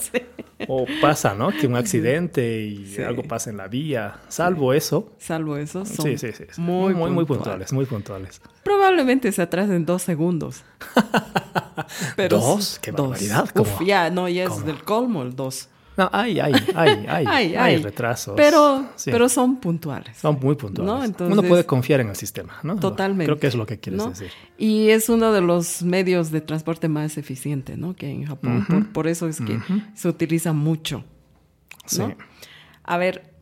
O 0.67 0.85
pasa, 0.99 1.33
¿no? 1.35 1.51
Que 1.51 1.67
un 1.67 1.77
accidente 1.77 2.59
y 2.63 2.85
Sí. 2.85 3.01
algo 3.01 3.23
pasa 3.23 3.49
en 3.49 3.55
la 3.55 3.69
vía. 3.69 4.15
Salvo 4.27 4.73
eso. 4.73 5.09
Salvo 5.17 5.55
eso, 5.55 5.85
son 5.85 6.05
Sí, 6.05 6.17
sí, 6.17 6.33
sí. 6.33 6.43
muy, 6.57 6.93
muy, 6.93 7.09
muy 7.11 7.23
puntuales. 7.23 7.71
muy 7.71 7.85
puntuales. 7.85 8.41
Probablemente 8.63 9.31
se 9.31 9.41
atrasen 9.41 9.85
dos 9.85 10.01
segundos. 10.01 10.65
Pero 12.17 12.39
¿Dos? 12.39 12.77
¡Qué 12.81 12.91
barbaridad! 12.91 13.45
Uf, 13.45 13.53
¿Cómo? 13.53 13.87
ya, 13.87 14.09
no, 14.09 14.27
ya 14.27 14.43
es 14.43 14.65
del 14.65 14.83
colmo 14.83 15.21
el 15.23 15.33
dos. 15.33 15.69
No, 15.99 16.09
hay, 16.13 16.39
hay, 16.39 16.53
hay, 16.75 17.05
hay, 17.07 17.25
Hay, 17.27 17.55
hay, 17.55 17.77
retrasos. 17.77 18.33
Pero, 18.37 18.85
Sí. 18.95 19.11
pero 19.11 19.27
son 19.29 19.57
puntuales. 19.57 20.17
son 20.17 20.39
muy 20.41 20.55
puntuales. 20.55 20.93
¿no? 20.93 21.03
Entonces- 21.03 21.37
Uno 21.37 21.47
puede 21.47 21.65
confiar 21.65 21.99
en 21.99 22.09
el 22.09 22.15
sistema, 22.15 22.53
¿no? 22.63 22.77
Totalmente. 22.77 23.25
Creo 23.25 23.37
que 23.39 23.47
es 23.47 23.55
lo 23.55 23.65
que 23.65 23.79
quieres 23.79 24.01
¿no? 24.01 24.09
decir. 24.09 24.31
Y 24.57 24.89
es 24.89 25.09
uno 25.09 25.31
de 25.33 25.41
los 25.41 25.83
medios 25.83 26.31
de 26.31 26.41
transporte 26.41 26.87
más 26.87 27.17
eficiente, 27.17 27.75
¿no? 27.77 27.95
Que 27.95 28.05
hay 28.07 28.13
en 28.13 28.25
Japón. 28.25 28.65
Por, 28.67 28.87
por 28.93 29.07
eso 29.07 29.27
es 29.27 29.39
que 29.41 29.59
se 29.93 30.07
utiliza 30.07 30.53
mucho. 30.53 31.03
Sí. 31.85 32.03
A 32.83 32.97
ver, 32.97 33.33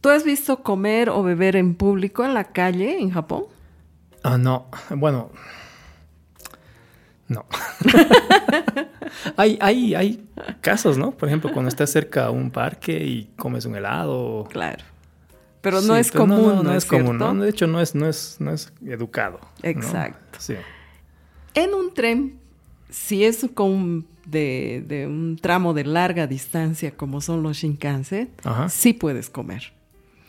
¿tú 0.00 0.10
has 0.10 0.24
visto 0.24 0.62
comer 0.62 1.08
o 1.10 1.22
beber 1.22 1.56
en 1.56 1.74
público 1.74 2.24
en 2.24 2.34
la 2.34 2.44
calle 2.44 2.98
en 3.00 3.10
Japón? 3.10 3.44
Ah, 4.22 4.36
no. 4.38 4.66
Bueno. 4.90 5.30
No. 7.30 7.46
hay, 9.36 9.56
hay, 9.60 9.94
hay 9.94 10.28
casos, 10.60 10.98
¿no? 10.98 11.12
Por 11.12 11.28
ejemplo, 11.28 11.52
cuando 11.52 11.68
estás 11.68 11.90
cerca 11.90 12.26
a 12.26 12.30
un 12.30 12.50
parque 12.50 12.92
y 13.04 13.30
comes 13.36 13.64
un 13.64 13.76
helado. 13.76 14.48
Claro. 14.50 14.84
Pero 15.60 15.80
no 15.82 15.94
Sí, 15.94 16.00
es 16.00 16.10
pero 16.10 16.24
común, 16.24 16.42
No, 16.42 16.54
no, 16.56 16.62
¿no 16.64 16.74
es 16.74 16.84
común? 16.84 17.18
¿no? 17.18 17.34
De 17.34 17.48
hecho, 17.50 17.66
no 17.66 17.80
es, 17.80 17.94
no 17.94 18.08
es, 18.08 18.36
no 18.40 18.50
es 18.52 18.72
educado. 18.84 19.38
Exacto. 19.62 20.38
Sí. 20.40 20.54
En 21.54 21.72
un 21.72 21.94
tren, 21.94 22.38
si 22.88 23.24
es 23.24 23.46
con 23.54 24.06
de, 24.26 24.82
de 24.86 25.06
un 25.06 25.36
tramo 25.40 25.72
de 25.72 25.84
larga 25.84 26.26
distancia 26.26 26.90
como 26.96 27.20
son 27.20 27.42
los 27.44 27.58
Shinkansen, 27.58 28.30
Ajá. 28.42 28.68
sí 28.68 28.92
puedes 28.92 29.30
comer. 29.30 29.72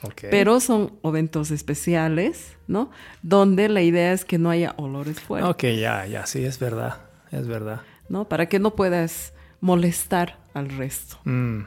Ok. 0.03 0.23
Pero 0.29 0.59
son 0.59 0.93
eventos 1.03 1.51
especiales, 1.51 2.57
¿no? 2.67 2.89
Donde 3.21 3.69
la 3.69 3.81
idea 3.81 4.13
es 4.13 4.25
que 4.25 4.37
no 4.37 4.49
haya 4.49 4.73
olores 4.77 5.19
fuertes, 5.19 5.49
Ok, 5.49 5.63
ya, 5.79 6.05
ya, 6.07 6.25
sí, 6.25 6.43
es 6.43 6.59
verdad. 6.59 7.01
Es 7.31 7.47
verdad. 7.47 7.81
¿no? 8.11 8.27
Para 8.27 8.47
que 8.47 8.59
no 8.59 8.75
puedas 8.75 9.33
molestar 9.61 10.37
al 10.53 10.69
resto. 10.69 11.17
Mm. 11.23 11.61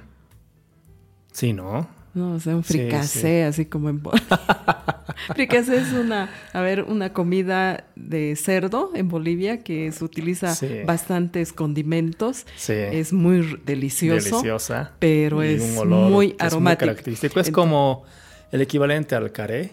Sí, 1.33 1.53
¿no? 1.53 1.89
No, 2.15 2.33
o 2.35 2.41
sea, 2.41 2.55
un 2.57 2.63
Sí, 2.65 2.75
fricasé, 2.79 3.45
así 3.45 3.67
como 3.67 3.89
en... 3.91 4.01
Fricasé 5.35 5.77
es 5.79 5.93
una, 5.93 6.29
a 6.53 6.61
ver, 6.61 6.83
una 6.85 7.13
comida 7.13 7.85
de 7.97 8.37
cerdo 8.37 8.91
en 8.95 9.09
Bolivia 9.09 9.63
que 9.63 9.91
se 9.93 10.05
utiliza 10.05 10.55
Sí. 10.55 10.69
bastantes 10.87 11.53
condimentos. 11.53 12.47
Sí. 12.57 12.73
Es 12.75 13.13
muy 13.13 13.61
delicioso. 13.65 14.29
Deliciosa. 14.37 14.93
pero 14.99 15.43
es 15.43 15.61
un 15.63 15.79
olor 15.79 16.11
muy 16.11 16.31
que 16.33 16.47
es 16.47 16.53
aromático. 16.53 16.81
característico. 16.87 17.41
Es 17.41 17.49
Entonces- 17.49 17.55
como 17.55 18.05
el 18.53 18.61
equivalente 18.63 19.15
al 19.15 19.33
caré, 19.33 19.73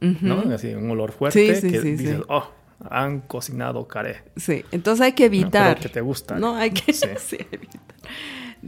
¿no? 0.00 0.40
Así, 0.54 0.74
un 0.74 0.90
olor 0.90 1.12
fuerte 1.12 1.60
que 1.60 1.80
dices, 1.80 2.20
oh, 2.28 2.50
han 2.90 3.20
cocinado 3.20 3.86
caré. 3.88 4.22
Sí, 4.36 4.64
entonces 4.72 5.04
hay 5.04 5.12
que 5.12 5.24
No, 5.28 5.34
evitar. 5.34 5.76
pero 5.76 5.82
que 5.82 5.88
te 5.94 6.00
gusta. 6.00 6.38
No, 6.38 6.56
hay 6.56 6.70
que 6.70 6.92
Sí. 6.92 7.06
sí, 7.18 7.36
evitar. 7.52 7.80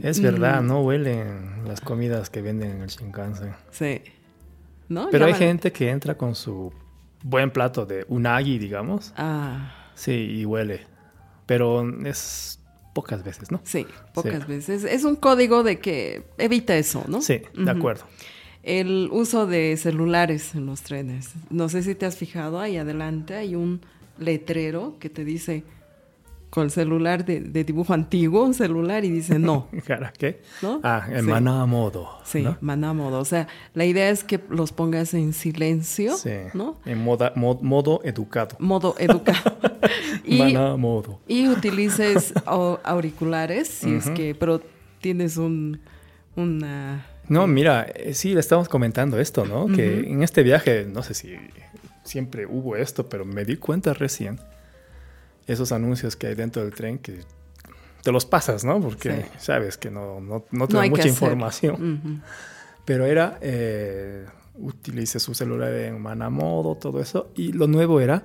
Es 0.03 0.19
verdad, 0.21 0.61
no 0.61 0.81
huelen 0.81 1.63
las 1.65 1.81
comidas 1.81 2.29
que 2.29 2.41
venden 2.41 2.71
en 2.71 2.81
el 2.81 2.87
Shinkansen. 2.89 3.53
Sí. 3.71 4.01
¿No? 4.89 5.09
Pero 5.11 5.25
hay 5.25 5.33
gente 5.33 5.71
que 5.71 5.89
entra 5.89 6.15
con 6.17 6.35
su 6.35 6.71
buen 7.23 7.51
plato 7.51 7.85
de 7.85 8.05
unagi, 8.07 8.57
digamos. 8.57 9.13
Ah, 9.17 9.73
Sí, 9.95 10.11
y 10.11 10.45
huele. 10.45 10.81
Pero 11.47 11.83
es 12.05 12.59
pocas 12.93 13.23
veces, 13.23 13.51
¿no? 13.51 13.59
sí, 13.63 13.85
pocas 14.13 14.43
Sí. 14.43 14.47
veces. 14.47 14.83
Es 14.83 15.03
un 15.03 15.15
código 15.15 15.63
de 15.63 15.79
que 15.79 16.23
evita 16.37 16.75
eso, 16.77 17.03
¿no? 17.07 17.21
Sí, 17.21 17.41
de 17.55 17.71
acuerdo. 17.71 18.03
El 18.63 19.09
uso 19.11 19.47
de 19.47 19.75
celulares 19.77 20.53
en 20.55 20.65
los 20.65 20.81
trenes. 20.81 21.31
No 21.49 21.69
sé 21.69 21.83
si 21.83 21.95
te 21.95 22.05
has 22.05 22.17
fijado, 22.17 22.59
ahí 22.59 22.77
adelante 22.77 23.33
hay 23.35 23.55
un 23.55 23.81
letrero 24.19 24.97
que 24.99 25.09
te 25.09 25.23
dice 25.25 25.63
con 26.49 26.63
el 26.63 26.71
celular 26.71 27.25
de, 27.25 27.41
de 27.41 27.63
dibujo 27.65 27.93
antiguo, 27.93 28.43
un 28.43 28.53
celular, 28.53 29.03
y 29.03 29.09
dice 29.09 29.37
no. 29.37 29.67
Cara, 29.85 30.13
¿qué? 30.17 30.41
¿No? 30.61 30.79
Ah, 30.83 31.05
en 31.11 31.25
Sí. 31.25 31.29
maná 31.29 31.65
modo. 31.65 32.09
Sí, 32.23 32.41
¿no? 32.41 32.57
maná 32.61 32.93
modo. 32.93 33.19
O 33.19 33.25
sea, 33.25 33.47
la 33.73 33.83
idea 33.85 34.09
es 34.09 34.23
que 34.23 34.39
los 34.49 34.71
pongas 34.71 35.13
en 35.13 35.33
silencio, 35.33 36.15
Sí. 36.15 36.31
¿no? 36.53 36.79
En 36.85 37.03
moda- 37.03 37.33
mo- 37.35 37.59
modo 37.61 37.99
educado. 38.03 38.55
Modo 38.59 38.95
educado. 38.97 39.57
y, 40.23 40.39
Maná 40.39 40.77
modo. 40.77 41.19
y 41.27 41.47
utilices 41.49 42.33
au- 42.45 42.79
auriculares, 42.83 43.67
si 43.67 43.93
es 43.95 44.09
que, 44.11 44.33
pero 44.33 44.61
tienes 45.01 45.37
un, 45.37 45.79
una... 46.35 47.05
No, 47.29 47.45
mira, 47.45 47.85
eh, 47.93 48.13
sí, 48.13 48.33
le 48.33 48.39
estamos 48.39 48.69
comentando 48.69 49.19
esto, 49.19 49.45
¿no? 49.45 49.67
Que 49.67 49.99
en 50.09 50.23
este 50.23 50.43
viaje, 50.43 50.85
no 50.89 51.03
sé 51.03 51.13
si 51.13 51.35
siempre 52.03 52.45
hubo 52.45 52.77
esto, 52.77 53.09
pero 53.09 53.25
me 53.25 53.43
di 53.43 53.57
cuenta 53.57 53.93
recién 53.93 54.39
esos 55.47 55.71
anuncios 55.71 56.15
que 56.15 56.27
hay 56.27 56.35
dentro 56.35 56.61
del 56.63 56.73
tren 56.73 56.99
que 56.99 57.21
te 58.03 58.11
los 58.11 58.25
pasas, 58.25 58.63
¿no? 58.63 58.79
Porque 58.79 59.11
Sí. 59.23 59.29
sabes 59.39 59.77
que 59.77 59.89
no, 59.89 60.19
no, 60.21 60.45
no 60.51 60.67
te 60.67 60.73
No 60.75 60.81
da 60.81 60.87
mucha 60.89 61.07
información. 61.07 62.21
Pero 62.85 63.05
era, 63.05 63.37
eh, 63.41 64.25
utilice 64.55 65.19
su 65.19 65.33
celular 65.33 65.73
en 65.73 66.01
manamodo, 66.01 66.75
todo 66.75 67.01
eso. 67.01 67.31
Y 67.35 67.51
lo 67.51 67.67
nuevo 67.67 67.99
era, 67.99 68.23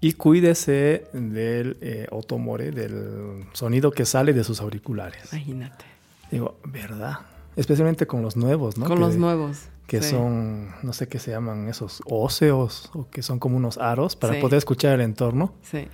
y 0.00 0.14
cuídese 0.14 1.06
del 1.12 1.78
eh, 1.80 2.06
otomore, 2.10 2.72
del 2.72 3.44
sonido 3.52 3.92
que 3.92 4.04
sale 4.04 4.32
de 4.32 4.42
sus 4.44 4.60
auriculares. 4.60 5.32
Imagínate. 5.32 5.84
Digo, 6.30 6.58
¿verdad? 6.64 7.18
Especialmente 7.54 8.06
con 8.06 8.22
los 8.22 8.36
nuevos, 8.36 8.76
¿no? 8.78 8.86
Con 8.86 8.96
Que- 8.96 9.00
los 9.00 9.16
nuevos. 9.16 9.66
Que 9.86 10.00
sí. 10.00 10.10
son, 10.10 10.70
no 10.82 10.92
sé 10.94 11.06
qué 11.06 11.18
se 11.18 11.32
llaman, 11.32 11.68
esos 11.68 12.00
óseos, 12.06 12.90
o 12.94 13.08
que 13.10 13.22
son 13.22 13.38
como 13.38 13.56
unos 13.58 13.76
aros 13.78 14.16
para 14.16 14.34
Sí. 14.34 14.40
poder 14.40 14.56
escuchar 14.58 14.94
el 14.94 15.02
entorno. 15.02 15.54
Sí, 15.62 15.86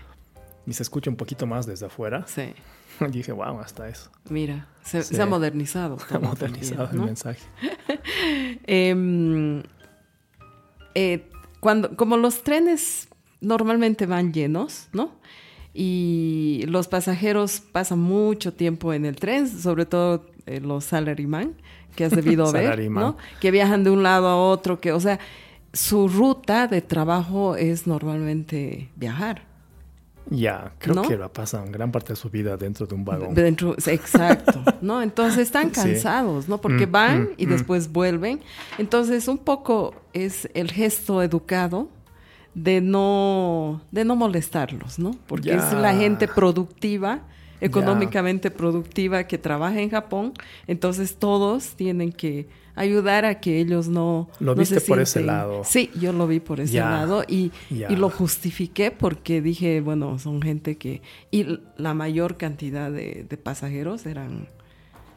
Y 0.69 0.73
se 0.75 0.83
escucha 0.83 1.09
un 1.11 1.17
poquito 1.17 1.47
más 1.47 1.67
desde 1.67 1.87
afuera. 1.87 2.25
sí. 2.27 2.53
Y 3.01 3.07
dije, 3.13 3.31
wow, 3.33 3.61
hasta 3.61 3.89
eso. 3.89 4.11
Mira, 4.29 4.67
se, 4.83 5.03
Sí. 5.05 5.15
se 5.15 5.23
ha 5.23 5.27
modernizado. 5.27 5.99
Se 6.01 6.15
ha 6.17 6.19
modernizado 6.19 6.85
también, 6.87 7.01
el 7.03 7.07
mensaje. 7.07 7.41
Em, 8.67 9.63
eh, 10.95 11.29
cuando, 11.61 11.97
como 11.97 12.17
los 12.17 12.43
trenes 12.43 13.09
normalmente 13.41 14.07
van 14.07 14.33
llenos, 14.33 14.89
¿no? 14.93 15.13
Y 15.75 16.65
los 16.67 16.89
pasajeros 16.89 17.61
pasan 17.61 18.01
mucho 18.01 18.53
tiempo 18.53 18.93
en 18.93 19.05
el 19.05 19.17
tren, 19.17 19.49
sobre 19.49 19.87
todo 19.87 20.27
eh, 20.47 20.61
los 20.61 20.85
salaryman, 20.87 21.55
que 21.95 22.05
has 22.05 22.11
debido 22.13 22.51
ver. 22.53 22.91
¿no? 22.91 23.17
Que 23.41 23.51
viajan 23.53 23.85
de 23.85 23.91
un 23.91 24.03
lado 24.03 24.27
a 24.29 24.37
otro, 24.37 24.81
que, 24.81 24.93
o 24.93 24.99
sea, 25.01 25.21
su 25.73 26.09
ruta 26.09 26.67
de 26.67 26.83
trabajo 26.83 27.55
es 27.55 27.87
normalmente 27.87 28.89
viajar. 28.97 29.43
Ya, 30.31 30.73
creo 30.79 30.95
¿No? 30.97 31.03
que 31.09 31.17
la 31.17 31.29
pasan 31.33 31.73
gran 31.73 31.91
parte 31.91 32.13
de 32.13 32.17
su 32.17 32.29
vida 32.31 32.57
dentro 32.57 32.87
de 32.87 32.95
un 32.95 33.05
vagón. 33.05 33.35
Dentro, 33.35 33.75
exacto, 33.87 34.63
¿no? 34.81 35.01
Entonces 35.03 35.39
están 35.41 35.69
Sí. 35.75 35.81
cansados, 35.81 36.49
¿no? 36.49 36.61
Porque 36.61 36.87
Mm, 36.87 36.91
van 36.93 37.23
mm, 37.23 37.29
y 37.39 37.47
mm. 37.47 37.51
después 37.51 37.93
vuelven. 37.93 38.41
Entonces, 38.79 39.27
un 39.29 39.39
poco 39.39 39.95
es 40.13 40.49
el 40.55 40.71
gesto 40.71 41.23
educado 41.23 41.89
de 42.55 42.81
no, 42.81 43.81
de 43.91 44.05
no 44.05 44.17
molestarlos, 44.17 44.99
¿no? 44.99 45.13
Porque 45.27 45.55
es 45.55 45.73
la 45.73 45.95
gente 45.95 46.27
productiva, 46.29 47.21
económicamente 47.61 48.51
productiva 48.51 49.25
que 49.25 49.39
trabaja 49.39 49.81
en 49.81 49.91
Japón. 49.91 50.33
Entonces, 50.67 51.17
todos 51.17 51.71
tienen 51.77 52.13
que 52.13 52.49
ayudar 52.79 53.25
a 53.25 53.41
que 53.41 53.61
ellos 53.61 53.89
no. 53.89 54.29
Lo 54.41 54.55
no 54.55 54.65
se 54.65 54.75
viste 54.75 54.89
por 54.89 55.01
ese 55.01 55.21
lado. 55.23 55.63
Sí, 55.65 55.91
yo 56.01 56.13
lo 56.13 56.27
vi 56.27 56.41
por 56.41 56.61
ese 56.61 56.75
Ya. 56.75 56.89
lado 56.91 57.25
y, 57.27 57.53
y 57.71 57.97
lo 57.97 58.11
justifiqué 58.11 58.91
porque 58.91 59.41
dije, 59.43 59.81
bueno, 59.81 60.19
son 60.19 60.41
gente 60.43 60.77
que... 60.79 61.03
Y 61.31 61.61
la 61.77 61.95
mayor 61.95 62.37
cantidad 62.37 62.91
de, 62.91 63.27
de 63.29 63.37
pasajeros 63.37 64.07
eran 64.07 64.49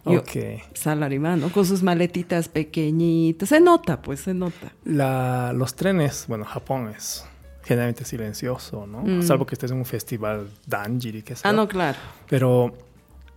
yo- 0.05 0.19
Ok. 0.19 0.61
salaryman, 0.73 1.39
¿no? 1.41 1.49
Con 1.51 1.65
sus 1.65 1.83
maletitas 1.83 2.49
pequeñitas. 2.49 3.49
Se 3.49 3.59
nota, 3.59 4.01
pues, 4.01 4.21
se 4.21 4.33
nota. 4.33 4.73
La, 4.83 5.53
los 5.53 5.75
trenes, 5.75 6.25
bueno, 6.27 6.43
Japón 6.45 6.89
es 6.95 7.25
generalmente 7.63 8.03
silencioso, 8.05 8.87
¿no? 8.87 9.03
Mm. 9.03 9.21
Salvo 9.21 9.45
que 9.45 9.53
estés 9.53 9.69
en 9.69 9.77
un 9.77 9.85
festival 9.85 10.49
Danjiri, 10.65 11.21
que 11.21 11.35
sea. 11.35 11.49
Ah, 11.51 11.53
no, 11.53 11.67
claro. 11.67 11.99
Pero 12.27 12.73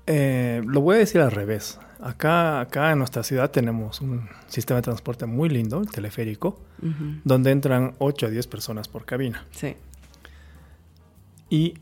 eh, 0.06 0.62
lo 0.64 0.80
voy 0.80 0.96
a 0.96 0.98
decir 1.00 1.20
al 1.20 1.30
revés. 1.30 1.78
Acá, 2.06 2.60
acá 2.60 2.92
en 2.92 2.98
nuestra 2.98 3.22
ciudad 3.22 3.50
tenemos 3.50 4.02
un 4.02 4.28
sistema 4.46 4.76
de 4.76 4.82
transporte 4.82 5.24
muy 5.24 5.48
lindo, 5.48 5.80
el 5.80 5.90
teleférico, 5.90 6.60
donde 7.24 7.50
entran 7.50 7.94
8 7.98 8.26
a 8.26 8.28
10 8.28 8.46
personas 8.46 8.88
por 8.88 9.06
cabina. 9.06 9.46
Sí. 9.52 9.74
Y 11.48 11.74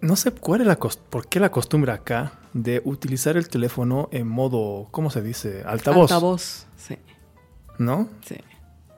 no 0.00 0.14
sé 0.14 0.30
cuál 0.30 0.60
es 0.60 0.66
la 0.68 0.76
por 0.78 1.26
qué 1.26 1.40
la 1.40 1.50
costumbre 1.50 1.90
acá 1.90 2.34
de 2.52 2.80
utilizar 2.84 3.36
el 3.36 3.48
teléfono 3.48 4.08
en 4.12 4.28
modo, 4.28 4.86
¿cómo 4.92 5.10
se 5.10 5.20
dice? 5.20 5.64
Altavoz, 5.66 6.12
Altavoz, 6.12 6.66
sí, 6.76 6.96
¿no? 7.78 8.08
sí. 8.24 8.36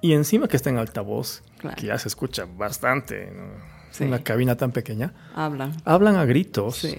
Y 0.02 0.12
encima 0.12 0.48
que 0.48 0.56
está 0.56 0.68
en 0.68 0.76
altavoz, 0.76 1.42
Claro. 1.58 1.76
que 1.80 1.86
ya 1.86 1.98
se 1.98 2.08
escucha 2.08 2.44
bastante 2.44 3.30
¿no? 3.34 3.44
Sí. 3.90 4.02
en 4.04 4.10
una 4.10 4.22
cabina 4.22 4.54
tan 4.56 4.72
pequeña, 4.72 5.14
Hablan. 5.34 5.72
hablan 5.86 6.16
a 6.16 6.26
gritos 6.26 6.76
Sí, 6.76 6.98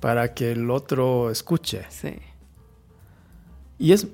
para 0.00 0.34
que 0.34 0.50
el 0.50 0.68
otro 0.70 1.30
escuche. 1.30 1.84
sí. 1.88 2.16
Y 3.82 3.92
es 3.92 4.06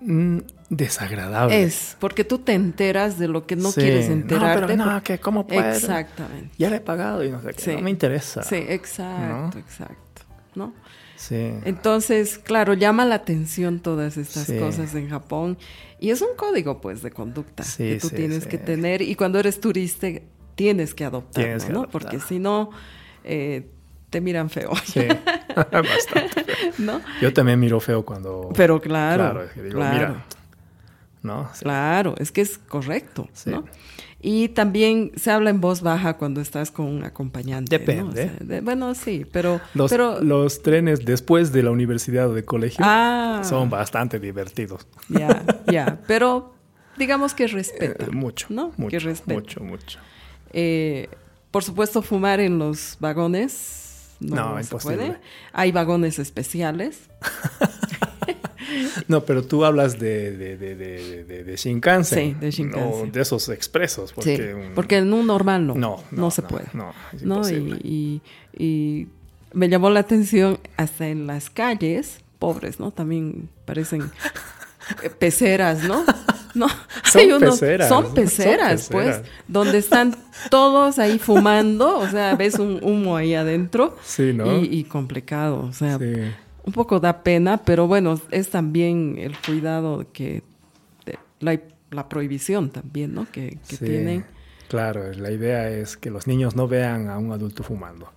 mm, 0.00 0.38
desagradable. 0.68 1.62
Es, 1.62 1.96
porque 2.00 2.24
tú 2.24 2.38
te 2.38 2.54
enteras 2.54 3.18
de 3.18 3.28
lo 3.28 3.46
que 3.46 3.54
no 3.56 3.70
Sí. 3.70 3.80
quieres 3.82 4.08
No, 4.08 4.14
enterarte. 4.14 4.66
pero 4.66 4.84
no, 4.84 5.02
que 5.02 5.18
cómo 5.18 5.46
puedo. 5.46 5.60
Exactamente. 5.70 6.50
Ya 6.58 6.70
le 6.70 6.76
he 6.76 6.80
pagado 6.80 7.22
y 7.24 7.30
no 7.30 7.40
sé 7.40 7.54
qué. 7.54 7.62
Sí. 7.62 7.70
No 7.76 7.82
me 7.82 7.90
interesa. 7.90 8.42
Sí, 8.42 8.56
exacto, 8.56 9.56
¿No? 9.56 9.60
exacto. 9.60 10.22
¿No? 10.56 10.74
Sí. 11.16 11.52
Entonces, 11.64 12.38
claro, 12.38 12.74
llama 12.74 13.04
la 13.04 13.14
atención 13.14 13.78
todas 13.78 14.16
estas 14.16 14.44
Sí. 14.46 14.58
cosas 14.58 14.92
en 14.96 15.08
Japón 15.08 15.56
y 16.00 16.10
es 16.10 16.20
un 16.20 16.34
código, 16.36 16.80
pues, 16.80 17.00
de 17.02 17.12
conducta 17.12 17.62
Sí, 17.62 17.84
que 17.90 17.98
tú 18.00 18.10
tienes 18.10 18.46
que 18.48 18.58
tener 18.58 19.02
y 19.02 19.14
cuando 19.14 19.38
eres 19.38 19.60
turista 19.60 20.08
tienes 20.56 20.94
que 20.94 21.04
adoptarlo, 21.04 21.44
Tienes 21.46 21.64
que 21.64 21.72
¿no? 21.72 21.78
adoptar. 21.80 22.02
Porque 22.02 22.18
si 22.20 22.40
no, 22.40 22.70
eh, 23.22 23.68
te 24.10 24.20
miran 24.20 24.50
feo, 24.50 24.72
Bastante. 25.72 26.44
¿no? 26.78 27.00
Yo 27.20 27.32
también 27.32 27.58
miro 27.60 27.80
feo 27.80 28.04
cuando. 28.04 28.50
Pero 28.56 28.80
claro, 28.80 29.22
Claro, 29.24 29.42
es 29.44 29.52
que 29.52 29.62
digo, 29.62 29.76
claro, 29.76 29.94
mira. 30.08 30.24
¿No? 31.22 31.48
Sí. 31.54 31.60
claro, 31.64 32.14
es 32.18 32.32
que 32.32 32.40
es 32.40 32.58
correcto, 32.58 33.28
Sí. 33.32 33.50
¿no? 33.50 33.64
Y 34.24 34.50
también 34.50 35.10
se 35.16 35.32
habla 35.32 35.50
en 35.50 35.60
voz 35.60 35.80
baja 35.82 36.16
cuando 36.16 36.40
estás 36.40 36.70
con 36.70 36.86
un 36.86 37.02
acompañante. 37.04 37.76
¿no? 37.76 37.80
Depende. 37.84 38.22
O 38.22 38.24
sea, 38.28 38.36
de- 38.40 38.60
bueno, 38.60 38.94
sí, 38.94 39.26
pero... 39.32 39.60
Los, 39.74 39.90
pero 39.90 40.20
los 40.20 40.62
trenes 40.62 41.04
después 41.04 41.52
de 41.52 41.64
la 41.64 41.72
universidad 41.72 42.28
o 42.30 42.34
de 42.34 42.44
colegio 42.44 42.84
ah, 42.86 43.42
son 43.44 43.68
bastante 43.68 44.20
divertidos. 44.20 44.86
Ya, 45.08 45.42
ya, 45.66 45.98
pero 46.06 46.54
digamos 46.96 47.34
que 47.34 47.48
respeta. 47.48 48.04
Eh, 48.06 48.10
mucho. 48.12 48.46
¿no? 48.50 48.72
Mucho, 48.76 48.98
que 48.98 49.34
mucho, 49.34 49.60
mucho. 49.60 49.98
Eh, 50.52 51.08
por 51.50 51.64
supuesto, 51.64 52.00
fumar 52.00 52.38
en 52.38 52.60
los 52.60 52.96
vagones 53.00 53.91
no, 54.22 54.56
No, 54.56 54.62
se 54.62 54.76
puede. 54.76 55.16
Hay 55.52 55.72
vagones 55.72 56.18
especiales. 56.18 57.00
No, 59.08 59.24
pero 59.24 59.44
tú 59.44 59.64
hablas 59.66 59.98
de, 59.98 60.34
de, 60.36 60.56
de, 60.56 60.74
de, 60.76 61.24
de- 61.24 61.44
de 61.44 61.56
Shinkansen. 61.56 62.30
Sí, 62.32 62.36
de 62.40 62.50
Shinkansen. 62.50 63.06
No, 63.06 63.12
de 63.12 63.20
esos 63.20 63.48
expresos. 63.50 64.12
Porque, 64.12 64.36
sí, 64.36 64.42
un- 64.44 64.74
porque 64.74 64.96
en 64.98 65.12
un 65.12 65.26
normal 65.26 65.66
no. 65.66 65.74
no, 65.74 66.02
No, 66.10 66.30
se 66.30 66.42
puede. 66.42 66.66
No, 66.72 66.94
es 67.12 67.22
¿no? 67.22 67.46
Y, 67.50 68.22
y- 68.56 68.62
y 68.64 69.08
me 69.52 69.68
llamó 69.68 69.90
la 69.90 70.00
atención 70.00 70.58
hasta 70.78 71.08
en 71.08 71.26
las 71.26 71.50
calles, 71.50 72.20
pobres, 72.38 72.80
¿no? 72.80 72.92
También 72.92 73.50
parecen 73.66 74.10
peceras, 75.18 75.82
¿no? 75.84 76.04
No, 76.54 76.66
Son 77.10 77.40
peceras, 77.40 77.88
son 77.88 78.04
son 78.04 78.14
peceras, 78.14 78.88
pues, 78.92 79.22
donde 79.48 79.78
están 79.78 80.14
todos 80.50 80.98
ahí 80.98 81.18
fumando, 81.18 81.96
o 81.98 82.06
sea, 82.10 82.34
ves 82.36 82.58
un 82.58 82.78
humo 82.82 83.16
ahí 83.16 83.34
adentro 83.34 83.96
Sí, 84.04 84.34
¿no? 84.34 84.58
y, 84.58 84.64
y 84.66 84.84
complicado, 84.84 85.60
o 85.60 85.72
sea, 85.72 85.96
Sí. 85.98 86.12
un 86.64 86.72
poco 86.74 87.00
da 87.00 87.22
pena, 87.22 87.56
pero 87.64 87.86
bueno, 87.86 88.20
es 88.30 88.50
también 88.50 89.16
el 89.18 89.34
cuidado 89.38 90.04
que 90.12 90.42
de- 91.06 91.18
la, 91.40 91.58
la 91.90 92.10
prohibición 92.10 92.68
también, 92.68 93.14
¿no? 93.14 93.26
Que, 93.32 93.56
que 93.66 93.76
Sí, 93.76 93.84
tienen. 93.86 94.26
Claro, 94.68 95.10
la 95.14 95.30
idea 95.30 95.70
es 95.70 95.96
que 95.96 96.10
los 96.10 96.26
niños 96.26 96.54
no 96.54 96.68
vean 96.68 97.08
a 97.08 97.16
un 97.16 97.32
adulto 97.32 97.62
fumando. 97.62 98.10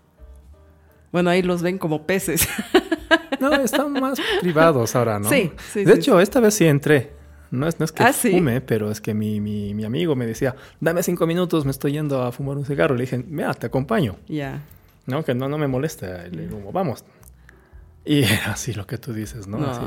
Bueno, 1.16 1.30
ahí 1.30 1.42
los 1.42 1.62
ven 1.62 1.78
como 1.78 2.06
peces. 2.06 2.46
No, 3.40 3.54
están 3.54 3.94
más 3.94 4.20
privados 4.42 4.96
ahora, 4.96 5.20
¿no? 5.20 5.30
Sí, 5.30 5.52
sí, 5.72 5.84
De 5.86 5.94
sí, 5.94 6.00
hecho, 6.00 6.20
esta 6.20 6.40
vez 6.40 6.54
sí 6.56 6.66
entré. 6.66 7.12
No 7.52 7.68
es, 7.68 7.80
no 7.80 7.86
es 7.86 7.92
que 7.92 8.04
Ah, 8.04 8.12
¿sí? 8.12 8.32
fume, 8.32 8.60
pero 8.60 8.90
es 8.92 9.00
que 9.02 9.14
mi, 9.14 9.40
mi, 9.40 9.74
mi 9.74 9.84
amigo 9.86 10.16
me 10.16 10.26
decía, 10.26 10.56
dame 10.80 11.04
cinco 11.04 11.26
minutos, 11.28 11.64
me 11.64 11.72
estoy 11.72 11.92
yendo 11.94 12.22
a 12.24 12.32
fumar 12.32 12.58
un 12.58 12.66
cigarro. 12.66 12.96
Le 12.96 13.02
dije, 13.02 13.24
mira, 13.28 13.54
te 13.54 13.68
acompaño. 13.68 14.16
ya. 14.28 14.62
No, 15.06 15.24
que 15.24 15.34
no, 15.36 15.48
no 15.48 15.58
me 15.58 15.68
molesta. 15.68 16.28
Le 16.32 16.48
digo, 16.48 16.72
vamos. 16.74 17.06
Y 18.04 18.24
así 18.48 18.74
lo 18.74 18.86
que 18.88 18.98
tú 18.98 19.14
dices, 19.14 19.48
¿no? 19.48 19.58
No. 19.60 19.70
Así, 19.70 19.82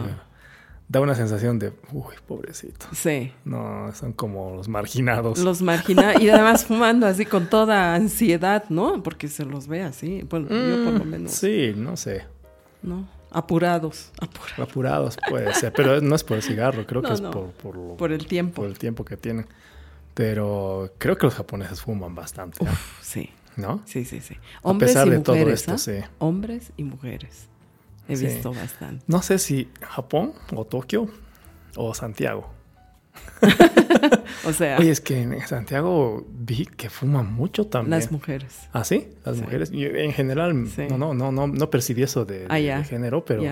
da 0.88 1.01
una 1.01 1.14
sensación 1.14 1.59
de, 1.59 1.72
uy, 1.92 2.14
pobrecito. 2.27 2.87
Sí. 2.92 3.33
No, 3.44 3.92
son 3.94 4.12
como 4.12 4.57
los 4.57 4.68
marginados. 4.68 5.38
Los 5.38 5.61
marginados. 5.62 6.22
Y 6.22 6.31
además 6.31 6.64
fumando 6.64 7.07
así 7.07 7.27
con 7.27 7.48
toda 7.51 7.94
ansiedad, 7.94 8.64
¿no? 8.70 9.03
Porque 9.03 9.29
se 9.29 9.44
los 9.44 9.68
ve 9.68 9.83
así. 9.83 10.22
Bueno, 10.31 10.48
yo 10.48 10.85
por 10.85 10.94
lo 10.94 11.05
Mm, 11.05 11.09
menos. 11.09 11.33
Sí, 11.33 11.74
no 11.77 11.96
sé. 11.96 12.24
¿No? 12.83 13.07
Apurados. 13.31 14.11
Apurados. 14.20 14.59
Apurados 14.70 15.16
puede 15.29 15.53
ser, 15.55 15.72
pero 15.74 16.01
no 16.01 16.14
es 16.14 16.24
por 16.24 16.38
el 16.38 16.42
cigarro, 16.42 16.87
creo 16.87 17.03
No, 17.03 17.09
que 17.09 17.14
es 17.14 17.20
no. 17.20 17.31
por, 17.31 17.51
por, 17.51 17.77
lo- 17.77 17.96
Por 17.96 18.12
el 18.12 18.27
tiempo. 18.27 18.62
por 18.62 18.66
el 18.70 18.79
tiempo 18.79 19.05
que 19.05 19.16
tienen. 19.18 19.46
Pero 20.14 20.90
creo 20.98 21.16
que 21.16 21.27
los 21.27 21.35
japoneses 21.35 21.81
fuman 21.83 22.14
bastante, 22.14 22.64
¿eh? 22.64 22.68
Uf, 22.68 23.03
sí. 23.03 23.31
¿no? 23.57 23.83
Sí, 23.85 24.05
sí, 24.05 24.20
sí. 24.20 24.37
Hombres 24.62 24.90
pesar 24.92 25.07
y 25.09 25.11
de 25.11 25.18
todo 25.20 25.37
mujeres. 25.37 25.61
esto, 25.61 25.72
¿ah? 25.74 25.79
sí. 25.79 25.92
Hombres 26.18 26.72
y 26.77 26.85
mujeres. 26.85 27.48
He 28.09 28.16
Sí. 28.16 28.27
visto 28.27 28.53
bastante. 28.53 29.05
No 29.07 29.23
sé 29.23 29.38
si 29.38 29.68
Japón 29.83 30.33
o 30.55 30.64
Tokio 30.64 31.09
o 31.77 31.94
Santiago. 31.94 32.49
O 34.47 34.53
sea, 34.53 34.79
Oye, 34.79 34.90
es 34.90 35.01
que 35.01 35.21
en 35.23 35.40
Santiago 35.47 36.25
vi 36.31 36.64
que 36.64 36.88
fuman 36.90 37.33
mucho 37.33 37.66
también. 37.66 37.90
las 37.99 38.11
mujeres. 38.12 38.68
¿Ah, 38.73 38.85
sí? 38.85 39.09
Las 39.25 39.37
Sí. 39.37 39.42
mujeres. 39.42 39.71
Yo, 39.71 39.88
en 39.88 40.12
general, 40.12 40.68
Sí. 40.68 40.87
no, 40.88 40.97
no, 40.97 41.12
no, 41.14 41.33
no, 41.33 41.47
no 41.49 41.71
percibí 41.71 42.03
eso 42.03 42.25
de, 42.25 42.47
Ah, 42.49 42.55
de- 42.55 42.64
ya. 42.64 42.79
de 42.79 42.85
género, 42.85 43.25
pero 43.25 43.42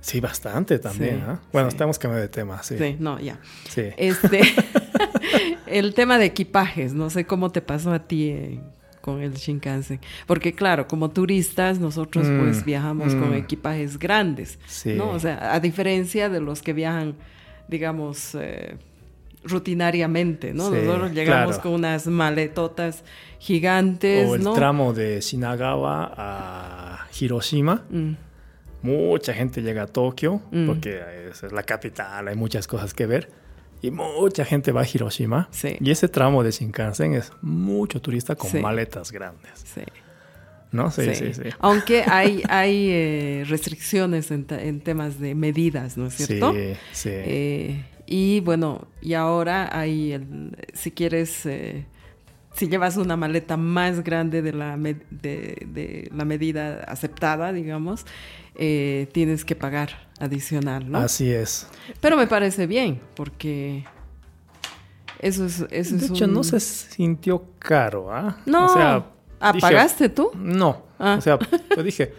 sí, 0.00 0.20
bastante 0.20 0.78
también. 0.78 1.16
Sí, 1.16 1.22
¿ah? 1.26 1.40
Bueno, 1.52 1.68
estamos 1.68 1.98
cambiando 1.98 2.22
de 2.22 2.28
tema, 2.28 2.62
sí. 2.62 2.78
Sí, 2.78 2.96
no, 2.98 3.18
ya. 3.20 3.40
Sí. 3.68 3.82
Este, 3.96 4.40
el 5.66 5.94
tema 5.94 6.18
de 6.18 6.26
equipajes, 6.26 6.92
no 6.94 7.10
sé 7.10 7.26
cómo 7.26 7.50
te 7.50 7.60
pasó 7.60 7.92
a 7.92 7.98
ti 8.06 8.28
eh, 8.30 8.60
con 9.00 9.20
el 9.22 9.34
Shinkansen, 9.34 10.00
porque 10.26 10.52
claro, 10.54 10.86
como 10.86 11.10
turistas 11.10 11.78
nosotros 11.78 12.26
Mm, 12.26 12.38
pues 12.40 12.64
viajamos 12.64 13.14
con 13.14 13.30
mm. 13.30 13.34
equipajes 13.34 13.98
grandes, 13.98 14.58
Sí. 14.66 14.94
¿no? 14.94 15.10
O 15.10 15.18
sea, 15.18 15.54
a 15.54 15.60
diferencia 15.60 16.28
de 16.28 16.40
los 16.40 16.62
que 16.62 16.72
viajan, 16.72 17.14
digamos, 17.68 18.34
eh, 18.34 18.76
rutinariamente, 19.42 20.52
¿no? 20.52 20.70
Sí, 20.70 20.76
nosotros 20.84 21.12
llegamos 21.12 21.56
claro. 21.56 21.62
con 21.62 21.72
unas 21.72 22.06
maletotas 22.06 23.04
gigantes, 23.38 24.28
o 24.28 24.34
el 24.34 24.42
¿no? 24.42 24.52
tramo 24.52 24.92
de 24.92 25.20
Shinagawa 25.20 26.12
a 26.16 27.06
Hiroshima. 27.18 27.84
Mm, 27.90 28.12
Mucha 28.82 29.34
gente 29.34 29.60
llega 29.60 29.82
a 29.82 29.86
Tokio 29.86 30.40
porque 30.66 31.02
es 31.30 31.52
la 31.52 31.62
capital, 31.64 32.28
hay 32.28 32.34
muchas 32.34 32.66
cosas 32.66 32.94
que 32.94 33.04
ver. 33.04 33.30
Y 33.82 33.90
mucha 33.90 34.44
gente 34.44 34.72
va 34.72 34.82
a 34.82 34.86
Hiroshima. 34.86 35.48
Sí. 35.50 35.76
Y 35.80 35.90
ese 35.90 36.08
tramo 36.08 36.42
de 36.42 36.50
Shinkansen 36.50 37.14
es 37.14 37.32
mucho 37.40 38.00
turista 38.00 38.34
con 38.36 38.50
Sí. 38.50 38.58
maletas 38.58 39.10
grandes. 39.12 39.52
sí. 39.74 39.82
¿No? 40.72 40.88
Sí, 40.92 41.12
sí, 41.16 41.34
Sí. 41.34 41.42
Aunque 41.58 42.04
hay, 42.06 42.42
hay 42.48 42.88
eh, 42.90 43.44
restricciones 43.48 44.30
en, 44.30 44.46
en 44.50 44.80
temas 44.80 45.18
de 45.18 45.34
medidas, 45.34 45.96
¿no 45.96 46.06
es 46.06 46.14
cierto? 46.14 46.52
Sí, 46.54 46.74
sí. 46.92 47.10
Eh, 47.12 47.84
y 48.06 48.38
bueno, 48.40 48.86
y 49.02 49.14
ahora 49.14 49.68
hay, 49.76 50.12
el, 50.12 50.56
si 50.72 50.92
quieres, 50.92 51.44
eh, 51.46 51.86
si 52.54 52.68
llevas 52.68 52.96
una 52.96 53.16
maleta 53.16 53.56
más 53.56 54.02
grande 54.02 54.42
de 54.42 54.52
la, 54.52 54.76
de, 54.76 54.96
de 55.10 56.10
la 56.14 56.24
medida 56.24 56.84
aceptada, 56.84 57.52
digamos, 57.52 58.04
eh, 58.56 59.08
tienes 59.12 59.44
que 59.44 59.54
pagar 59.54 59.90
adicional, 60.18 60.90
¿no? 60.90 60.98
Así 60.98 61.30
es. 61.32 61.66
Pero 62.00 62.16
me 62.16 62.26
parece 62.26 62.66
bien, 62.66 63.00
porque 63.14 63.84
eso 65.20 65.46
es, 65.46 65.64
eso 65.70 65.96
de 65.96 66.04
es 66.04 66.10
hecho, 66.10 66.24
un- 66.26 66.34
no 66.34 66.42
se 66.42 66.58
sintió 66.60 67.44
caro, 67.58 68.12
¿ah? 68.12 68.36
No. 68.46 68.66
O 68.66 68.68
sea, 68.68 69.06
Ah, 69.42 69.52
dije, 69.52 69.60
¿pagaste 69.62 70.08
tú? 70.10 70.30
No. 70.34 70.82
Ah. 70.98 71.14
O 71.18 71.20
sea, 71.22 71.38
yo 71.74 71.82
dije, 71.82 72.12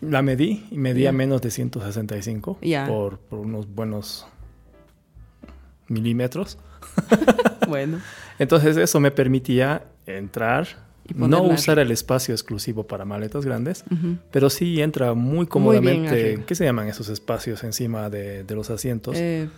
la 0.00 0.22
medí 0.22 0.66
y 0.70 0.78
medía 0.78 1.06
Ya. 1.06 1.12
menos 1.12 1.42
de 1.42 1.50
165 1.50 2.58
Ya. 2.62 2.86
por, 2.86 3.18
por 3.18 3.40
unos 3.40 3.66
buenos 3.68 4.26
milímetros. 5.88 6.58
Bueno, 7.68 8.00
Entonces 8.42 8.76
eso 8.76 8.98
me 8.98 9.12
permitía 9.12 9.84
entrar, 10.04 10.66
Y 11.08 11.14
no 11.14 11.42
usar 11.42 11.78
el 11.78 11.92
espacio 11.92 12.34
exclusivo 12.34 12.84
para 12.86 13.04
maletas 13.04 13.44
grandes, 13.44 13.84
pero 14.32 14.50
sí 14.50 14.82
entra 14.82 15.14
muy 15.14 15.46
cómodamente. 15.46 16.42
¿Qué 16.44 16.54
se 16.56 16.64
llaman 16.64 16.88
esos 16.88 17.08
espacios 17.08 17.62
encima 17.62 18.10
de, 18.10 18.42
de 18.42 18.54
los 18.54 18.68
asientos? 18.70 19.16
Eh, 19.16 19.48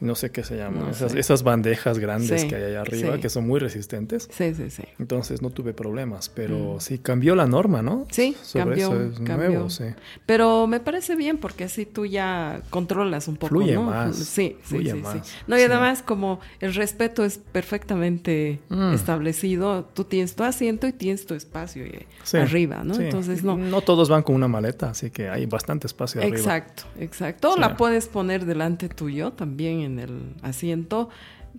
no 0.00 0.14
sé 0.14 0.30
qué 0.30 0.44
se 0.44 0.56
llaman. 0.56 0.84
no 0.84 0.90
esas, 0.90 1.42
bandejas 1.42 1.98
grandes 1.98 2.42
Sí, 2.42 2.48
que 2.48 2.56
hay 2.56 2.62
allá 2.64 2.80
arriba, 2.82 3.14
sí. 3.16 3.20
que 3.20 3.28
son 3.28 3.46
muy 3.46 3.58
resistentes. 3.60 4.28
sí, 4.30 4.54
sí, 4.54 4.70
sí. 4.70 4.82
Entonces 4.98 5.42
no 5.42 5.50
tuve 5.50 5.72
problemas, 5.74 6.28
pero 6.28 6.74
Mm. 6.76 6.80
sí 6.80 6.98
cambió 6.98 7.34
la 7.34 7.46
norma, 7.46 7.82
¿no? 7.82 8.06
Sí, 8.10 8.36
Sobre 8.42 8.64
cambió, 8.64 8.86
eso 8.88 9.02
es 9.02 9.20
cambió. 9.20 9.48
nuevo, 9.50 9.70
sí. 9.70 9.84
Pero 10.26 10.66
me 10.66 10.80
parece 10.80 11.16
bien 11.16 11.38
porque 11.38 11.64
así 11.64 11.86
tú 11.86 12.06
ya 12.06 12.62
controlas 12.70 13.28
un 13.28 13.36
poco, 13.36 13.48
Fluye 13.48 13.74
¿no? 13.74 13.84
más, 13.84 14.16
Sí, 14.16 14.24
sí, 14.24 14.56
fluye 14.62 14.92
sí, 14.92 14.98
más, 15.00 15.26
sí. 15.26 15.34
No, 15.46 15.58
y 15.58 15.62
además 15.62 16.02
como 16.02 16.40
el 16.60 16.74
respeto 16.74 17.24
es 17.24 17.38
perfectamente 17.38 18.60
Mm. 18.68 18.92
establecido, 18.92 19.84
tú 19.94 20.04
tienes 20.04 20.34
tu 20.34 20.44
asiento 20.44 20.86
y 20.86 20.92
tienes 20.92 21.26
tu 21.26 21.34
espacio 21.34 21.84
eh, 21.84 22.06
arriba, 22.34 22.82
¿no? 22.84 22.94
Entonces 23.00 23.42
no. 23.42 23.56
No 23.56 23.80
todos 23.80 24.08
van 24.08 24.22
con 24.22 24.34
una 24.34 24.48
maleta, 24.48 24.90
así 24.90 25.10
que 25.10 25.28
hay 25.28 25.46
bastante 25.46 25.86
espacio 25.86 26.20
arriba. 26.20 26.36
Exacto, 26.36 26.84
exacto. 26.98 27.56
La 27.56 27.76
puedes 27.76 28.06
poner 28.08 28.44
delante 28.44 28.88
tuyo 28.88 29.32
también 29.32 29.80
en 29.88 29.98
el 29.98 30.34
asiento, 30.42 31.08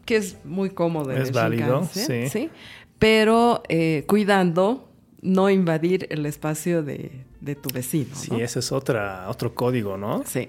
que 0.05 0.15
es 0.15 0.37
muy 0.45 0.69
cómodo. 0.69 1.11
en 1.11 1.21
Es 1.21 1.27
el 1.29 1.35
válido, 1.35 1.83
sí. 1.91 2.49
Pero 2.97 3.61
eh, 3.69 4.05
cuidando 4.07 4.89
no 5.21 5.49
invadir 5.49 6.07
el 6.09 6.25
espacio 6.25 6.81
de, 6.83 7.25
de 7.41 7.55
tu 7.55 7.69
vecino, 7.73 8.15
Sí, 8.15 8.31
¿no? 8.31 8.37
ese 8.39 8.59
es 8.59 8.71
otra, 8.71 9.27
otro 9.29 9.53
código, 9.53 9.97
¿no? 9.97 10.23
Sí, 10.25 10.47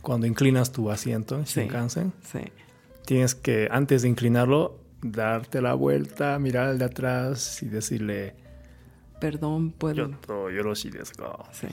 Cuando 0.00 0.26
inclinas 0.26 0.72
tu 0.72 0.90
asiento 0.90 1.36
en 1.36 1.46
Sí. 1.46 1.60
Shinkansen, 1.60 2.12
sí. 2.22 2.40
tienes 3.06 3.34
que, 3.34 3.68
antes 3.70 4.02
de 4.02 4.08
inclinarlo, 4.08 4.78
darte 5.02 5.60
la 5.60 5.74
vuelta, 5.74 6.38
mirar 6.38 6.68
al 6.68 6.78
de 6.78 6.84
atrás 6.86 7.62
y 7.62 7.66
decirle, 7.66 8.34
Perdón, 9.20 9.70
puedo. 9.72 10.10
Yoroshi 10.50 10.90
desu 10.90 11.14
ka?" 11.16 11.44
Sí. 11.52 11.68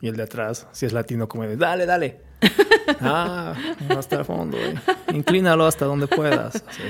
Y 0.00 0.08
el 0.08 0.16
de 0.16 0.22
atrás, 0.24 0.66
si 0.72 0.86
es 0.86 0.92
latino, 0.92 1.28
como 1.28 1.44
de, 1.44 1.56
dale, 1.56 1.86
dale. 1.86 2.20
ah, 3.00 3.54
hasta 3.96 4.16
el 4.20 4.24
fondo. 4.24 4.56
eh. 4.58 4.74
Inclínalo 5.14 5.66
hasta 5.66 5.84
donde 5.86 6.06
puedas. 6.06 6.56
así. 6.66 6.82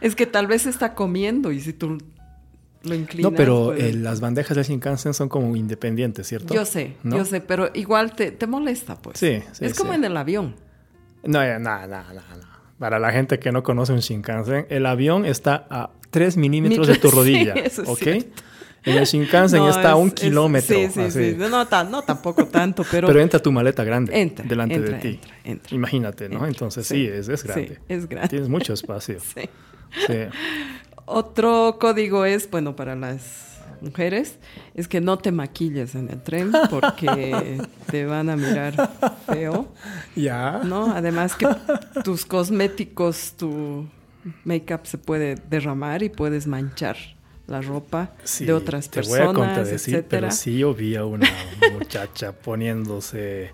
Es 0.00 0.14
que 0.16 0.26
tal 0.26 0.46
vez 0.46 0.66
está 0.66 0.94
comiendo 0.94 1.52
y 1.52 1.60
si 1.60 1.72
tú 1.72 1.98
lo 2.82 2.94
inclinas. 2.94 3.30
No, 3.30 3.36
pero 3.36 3.66
puede- 3.66 3.90
eh, 3.90 3.92
las 3.94 4.20
bandejas 4.20 4.56
de 4.56 4.62
Shinkansen 4.64 5.14
son 5.14 5.28
como 5.28 5.54
independientes, 5.56 6.26
¿cierto? 6.26 6.52
Yo 6.54 6.64
sé, 6.64 6.96
¿No? 7.02 7.16
yo 7.18 7.24
sé, 7.24 7.40
pero 7.40 7.70
igual 7.74 8.12
te, 8.14 8.30
te 8.32 8.46
molesta, 8.46 8.96
pues. 8.96 9.18
Sí, 9.18 9.42
sí, 9.52 9.64
Es 9.64 9.74
como 9.78 9.92
sí. 9.92 9.98
en 9.98 10.04
el 10.04 10.16
avión. 10.16 10.56
No, 11.22 11.44
ya, 11.44 11.58
no, 11.58 11.86
no, 11.86 12.02
no, 12.02 12.12
no. 12.14 12.50
Para 12.78 12.98
la 12.98 13.12
gente 13.12 13.38
que 13.38 13.52
no 13.52 13.62
conoce 13.62 13.92
un 13.92 14.00
Shinkansen, 14.00 14.66
el 14.70 14.86
avión 14.86 15.24
está 15.26 15.66
a 15.70 15.90
3 16.10 16.36
milímetros 16.38 16.86
de 16.88 16.96
tu 16.96 17.08
Sí, 17.10 17.16
rodilla. 17.16 17.52
eso 17.54 17.82
es 17.82 17.88
¿Ok? 17.88 18.02
En 18.84 18.96
el 18.96 19.04
Shinkansen 19.04 19.58
No, 19.60 19.68
está 19.70 19.90
a 19.92 19.96
un 19.96 20.08
es- 20.08 20.14
kilómetro. 20.14 20.74
Sí, 20.76 20.88
sí, 20.92 21.00
así. 21.00 21.30
sí. 21.32 21.36
No, 21.38 21.66
tan- 21.66 21.90
no 21.90 22.02
tampoco 22.02 22.46
tanto, 22.46 22.84
pero. 22.90 23.06
Pero, 23.08 23.20
entra 23.20 23.38
tu 23.40 23.52
maleta 23.52 23.84
grande 23.84 24.18
Entra, 24.20 24.44
delante 24.46 24.74
entra, 24.76 24.94
de 24.94 25.00
ti. 25.00 25.08
entra, 25.08 25.34
entra. 25.44 25.74
Imagínate, 25.76 26.28
¿no? 26.28 26.46
Entonces 26.46 26.86
sí. 26.86 26.94
sí, 26.94 27.06
es, 27.06 27.28
es 27.28 27.40
Sí, 27.40 27.48
grande. 27.48 27.78
es 27.88 28.08
grande. 28.08 28.28
Tienes 28.28 28.48
mucho 28.48 28.72
espacio. 28.72 29.18
Sí. 29.34 29.42
Sí. 30.06 30.14
Otro 31.06 31.76
código 31.80 32.24
es, 32.24 32.48
bueno, 32.50 32.76
para 32.76 32.94
las 32.94 33.58
mujeres, 33.80 34.38
es 34.74 34.86
que 34.88 35.00
no 35.00 35.18
te 35.18 35.32
maquilles 35.32 35.94
en 35.94 36.08
el 36.10 36.22
tren 36.22 36.52
porque 36.70 37.58
te 37.90 38.06
van 38.06 38.30
a 38.30 38.36
mirar 38.36 38.90
feo, 39.26 39.68
Ya. 40.14 40.60
¿no? 40.64 40.92
Además 40.94 41.34
que 41.34 41.48
tus 42.04 42.24
cosméticos, 42.24 43.34
tu 43.36 43.88
make-up 44.44 44.80
se 44.84 44.98
puede 44.98 45.34
derramar 45.48 46.02
y 46.02 46.08
puedes 46.10 46.46
manchar 46.46 46.96
la 47.50 47.60
ropa 47.60 48.12
Sí, 48.24 48.44
de 48.46 48.52
otras 48.52 48.88
te 48.88 48.96
personas, 48.96 49.18
voy 49.18 49.28
a 49.28 49.34
contradecir, 49.34 49.94
etcétera. 49.96 50.20
pero 50.28 50.30
sí 50.32 50.58
yo 50.58 50.72
vi 50.74 50.96
a 50.96 51.04
una 51.04 51.28
muchacha 51.72 52.32
poniéndose 52.32 53.52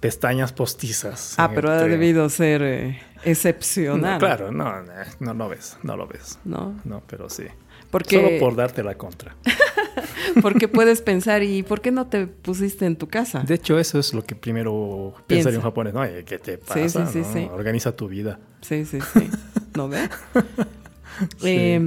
pestañas 0.00 0.52
postizas. 0.52 1.34
Ah, 1.38 1.50
pero 1.54 1.70
ha 1.72 1.78
tren. 1.78 1.90
debido 1.90 2.28
ser 2.28 2.62
eh, 2.62 3.00
excepcional. 3.24 4.12
No, 4.14 4.18
claro, 4.18 4.52
no, 4.52 4.82
no, 4.82 4.92
no 5.20 5.34
lo 5.34 5.48
ves, 5.48 5.76
no 5.82 5.96
lo 5.96 6.06
ves. 6.06 6.38
¿no? 6.44 6.78
No, 6.84 7.02
pero 7.06 7.28
sí. 7.30 7.44
Porque, 7.90 8.16
Solo 8.16 8.38
por 8.40 8.56
darte 8.56 8.82
la 8.82 8.96
contra. 8.96 9.36
porque 10.42 10.68
puedes 10.68 11.00
pensar, 11.00 11.42
¿y 11.42 11.62
por 11.62 11.80
qué 11.80 11.92
no 11.92 12.08
te 12.08 12.26
pusiste 12.26 12.84
en 12.84 12.96
tu 12.96 13.08
casa? 13.08 13.40
De 13.40 13.54
hecho, 13.54 13.78
eso 13.78 13.98
es 13.98 14.12
lo 14.12 14.22
que 14.24 14.34
primero 14.34 15.14
Piensa. 15.26 15.44
pensaría 15.50 15.58
un 15.60 15.62
japonés. 15.64 15.94
No, 15.94 16.02
¿qué 16.26 16.38
te 16.38 16.56
Sí, 16.56 16.62
sí, 16.88 16.98
pasa? 16.98 17.06
sí, 17.06 17.18
no? 17.20 17.32
sí. 17.32 17.48
Organiza 17.52 17.94
tu 17.96 18.08
vida. 18.08 18.38
Sí, 18.60 18.84
sí, 18.84 18.98
sí. 19.00 19.30
¿No 19.74 19.88
ve? 19.88 20.08
Sí. 21.38 21.78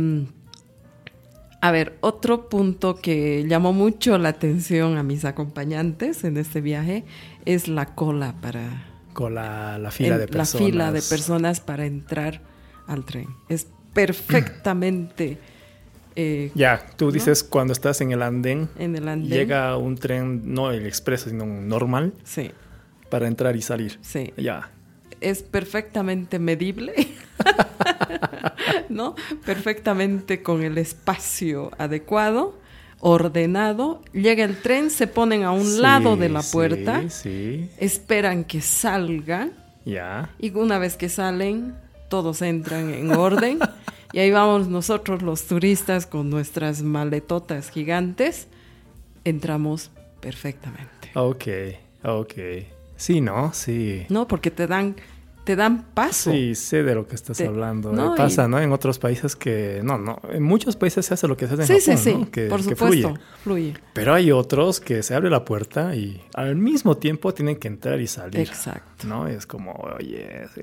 A 1.61 1.71
ver, 1.71 1.97
otro 2.01 2.47
punto 2.49 2.95
que 2.95 3.45
llamó 3.47 3.73
mucho 3.73 4.17
la 4.17 4.29
atención 4.29 4.97
a 4.97 5.03
mis 5.03 5.25
acompañantes 5.25 6.23
en 6.23 6.37
este 6.37 6.61
viaje 6.61 7.03
es 7.45 7.67
la 7.67 7.95
cola 7.95 8.33
para 8.41 8.85
Con 9.13 9.35
la, 9.35 9.77
la 9.77 9.91
fila 9.91 10.15
en- 10.15 10.19
de 10.21 10.27
la 10.27 10.31
personas. 10.31 10.65
fila 10.67 10.91
de 10.93 11.01
personas 11.01 11.59
para 11.59 11.85
entrar 11.85 12.41
al 12.87 13.03
tren. 13.03 13.27
Es 13.49 13.67
perfectamente 13.93 15.37
eh, 16.15 16.51
Ya, 16.55 16.85
tú 16.97 17.11
dices 17.11 17.43
cuando 17.43 17.73
estás 17.73 18.01
en 18.01 18.11
el 18.11 18.21
andén, 18.23 18.69
en 18.77 18.95
el 18.95 19.07
andén. 19.07 19.29
llega 19.29 19.75
un 19.77 19.95
tren, 19.95 20.41
no 20.53 20.71
el 20.71 20.85
expreso, 20.85 21.29
sino 21.29 21.43
un 21.43 21.67
normal, 21.67 22.13
Sí, 22.23 22.51
para 23.09 23.27
entrar 23.27 23.55
y 23.55 23.61
salir. 23.61 23.99
sí. 24.01 24.33
Ya. 24.37 24.71
Es 25.21 25.43
perfectamente 25.43 26.39
medible, 26.39 26.93
¿no? 28.89 29.15
Perfectamente 29.45 30.41
con 30.41 30.63
el 30.63 30.77
espacio 30.77 31.71
adecuado, 31.77 32.57
ordenado. 32.99 34.01
Llega 34.13 34.43
el 34.43 34.61
tren, 34.61 34.89
se 34.89 35.07
ponen 35.07 35.43
a 35.43 35.51
un 35.51 35.65
Sí, 35.65 35.81
lado 35.81 36.17
de 36.17 36.29
la 36.29 36.41
sí, 36.41 36.51
puerta, 36.53 37.09
Sí, 37.09 37.69
esperan 37.77 38.43
que 38.43 38.61
salga 38.61 39.49
ya. 39.85 40.29
y 40.39 40.51
una 40.51 40.77
vez 40.79 40.95
que 40.95 41.09
salen, 41.09 41.75
todos 42.09 42.41
entran 42.41 42.93
en 42.93 43.11
orden. 43.11 43.59
Y 44.11 44.19
ahí 44.19 44.31
vamos 44.31 44.67
nosotros 44.67 45.21
los 45.21 45.43
turistas 45.45 46.07
con 46.07 46.29
nuestras 46.31 46.81
maletotas 46.81 47.69
gigantes, 47.69 48.47
entramos 49.23 49.91
perfectamente. 50.19 51.11
Ok, 51.13 51.45
ok. 52.03 52.33
Sí, 52.99 53.21
¿no? 53.21 53.53
Sí. 53.53 54.05
¿No? 54.09 54.27
Porque 54.27 54.51
te 54.51 54.67
dan, 54.67 54.95
te 55.45 55.55
dan 55.55 55.85
paso. 55.93 56.31
Sí, 56.31 56.53
sé 56.53 56.83
de 56.83 56.93
lo 56.95 57.07
que 57.07 57.15
estás 57.15 57.37
Te- 57.37 57.47
hablando. 57.47 57.93
no, 57.93 58.13
Pasa, 58.13 58.43
y- 58.43 58.47
¿no? 58.49 58.59
En 58.59 58.73
otros 58.73 58.99
países 58.99 59.37
que... 59.37 59.79
No, 59.83 59.97
no. 59.97 60.19
En 60.31 60.43
muchos 60.43 60.75
países 60.75 61.05
se 61.05 61.13
hace 61.13 61.25
lo 61.27 61.37
que 61.37 61.47
se 61.47 61.53
hace 61.53 61.61
en 61.63 61.67
Sí, 61.67 61.79
sí, 61.79 61.91
Japón, 61.91 62.03
sí, 62.03 62.13
¿no? 62.25 62.31
Que, 62.31 62.47
por 62.47 62.57
que 62.59 62.63
supuesto, 62.75 63.07
fluye. 63.41 63.71
fluye. 63.71 63.73
Pero 63.93 64.13
hay 64.13 64.31
otros 64.33 64.81
que 64.81 65.01
se 65.01 65.15
abre 65.15 65.29
la 65.29 65.45
puerta 65.45 65.95
y 65.95 66.21
al 66.33 66.57
mismo 66.57 66.97
tiempo 66.97 67.33
tienen 67.33 67.55
que 67.55 67.69
entrar 67.69 68.01
y 68.01 68.07
salir. 68.07 68.41
Exacto, 68.41 69.07
¿No? 69.07 69.27
Es 69.27 69.45
como, 69.47 69.71
oye, 69.97 70.27
sí. 70.53 70.61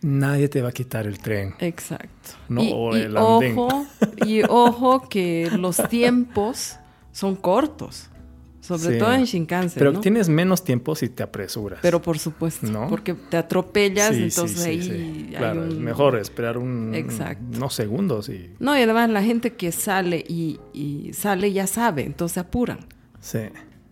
nadie 0.00 0.48
te 0.48 0.62
va 0.62 0.70
a 0.70 0.72
quitar 0.72 1.06
el 1.06 1.18
tren. 1.18 1.54
exacto. 1.58 2.30
No, 2.48 2.62
y, 2.62 2.72
o 2.74 2.96
y 2.96 3.00
el 3.02 3.16
andén. 3.16 3.58
ojo, 3.58 3.86
y 4.24 4.42
ojo 4.48 5.08
que 5.08 5.50
los 5.58 5.76
tiempos 5.88 6.76
son 7.12 7.36
cortos, 7.36 8.08
sobre 8.68 8.92
Sí. 8.94 8.98
todo 8.98 9.12
en 9.14 9.24
Shinkansen, 9.24 9.78
Pero 9.78 9.92
¿no? 9.92 10.00
tienes 10.00 10.28
menos 10.28 10.62
tiempo 10.62 10.94
si 10.94 11.08
te 11.08 11.22
apresuras. 11.22 11.78
Pero 11.82 12.02
por 12.02 12.18
supuesto, 12.18 12.66
¿No? 12.66 12.86
porque 12.88 13.14
te 13.14 13.38
atropellas, 13.38 14.14
Sí, 14.14 14.24
entonces 14.24 14.60
sí, 14.60 14.68
ahí 14.68 14.90
hay 15.30 15.34
Claro, 15.38 15.66
es 15.66 15.74
mejor 15.74 16.16
esperar 16.18 16.58
un, 16.58 16.94
Exacto. 16.94 17.56
unos 17.56 17.74
segundos 17.74 18.28
y... 18.28 18.50
No, 18.60 18.76
y 18.78 18.82
además 18.82 19.08
la 19.10 19.22
gente 19.22 19.54
que 19.54 19.72
sale 19.72 20.22
y, 20.28 20.60
y 20.74 21.12
sale 21.14 21.52
ya 21.52 21.66
sabe, 21.66 22.04
entonces 22.04 22.38
apuran, 22.38 22.80
Sí, 23.20 23.40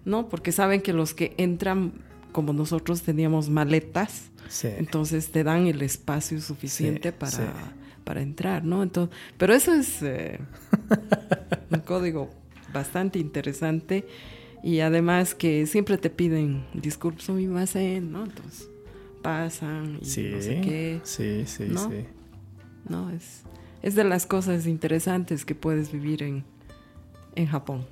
¿no? 0.04 0.28
Porque 0.28 0.52
saben 0.52 0.82
que 0.82 0.92
los 0.92 1.14
que 1.14 1.34
entran, 1.38 1.92
como 2.32 2.52
nosotros 2.52 3.02
teníamos 3.02 3.48
maletas, 3.48 4.30
sí. 4.48 4.68
entonces 4.76 5.30
te 5.32 5.42
dan 5.42 5.66
el 5.66 5.80
espacio 5.82 6.40
suficiente 6.40 7.10
para, 7.12 7.72
para 8.04 8.20
entrar, 8.20 8.62
¿no? 8.62 8.82
Entonces, 8.82 9.16
pero 9.38 9.54
eso 9.54 9.72
es 9.72 10.02
eh, 10.02 10.38
un 11.70 11.80
código 11.80 12.30
bastante 12.72 13.18
interesante 13.18 14.06
y 14.62 14.80
además 14.80 15.34
que 15.34 15.66
siempre 15.66 15.98
te 15.98 16.10
piden 16.10 16.64
disculpas, 16.74 17.28
mi 17.30 17.46
¿no? 17.46 18.24
Entonces 18.24 18.68
pasan 19.22 19.98
y 20.00 20.04
Sí, 20.04 20.30
no 20.32 20.40
sé 20.40 20.60
qué, 20.60 21.00
sí, 21.04 21.44
sí, 21.46 21.64
¿no? 21.68 21.90
sí. 21.90 22.04
¿no? 22.88 23.10
Es, 23.10 23.42
es 23.82 23.94
de 23.94 24.04
las 24.04 24.26
cosas 24.26 24.66
interesantes 24.66 25.44
que 25.44 25.54
puedes 25.54 25.92
vivir 25.92 26.22
en, 26.22 26.44
en 27.34 27.46
Japón 27.46 27.86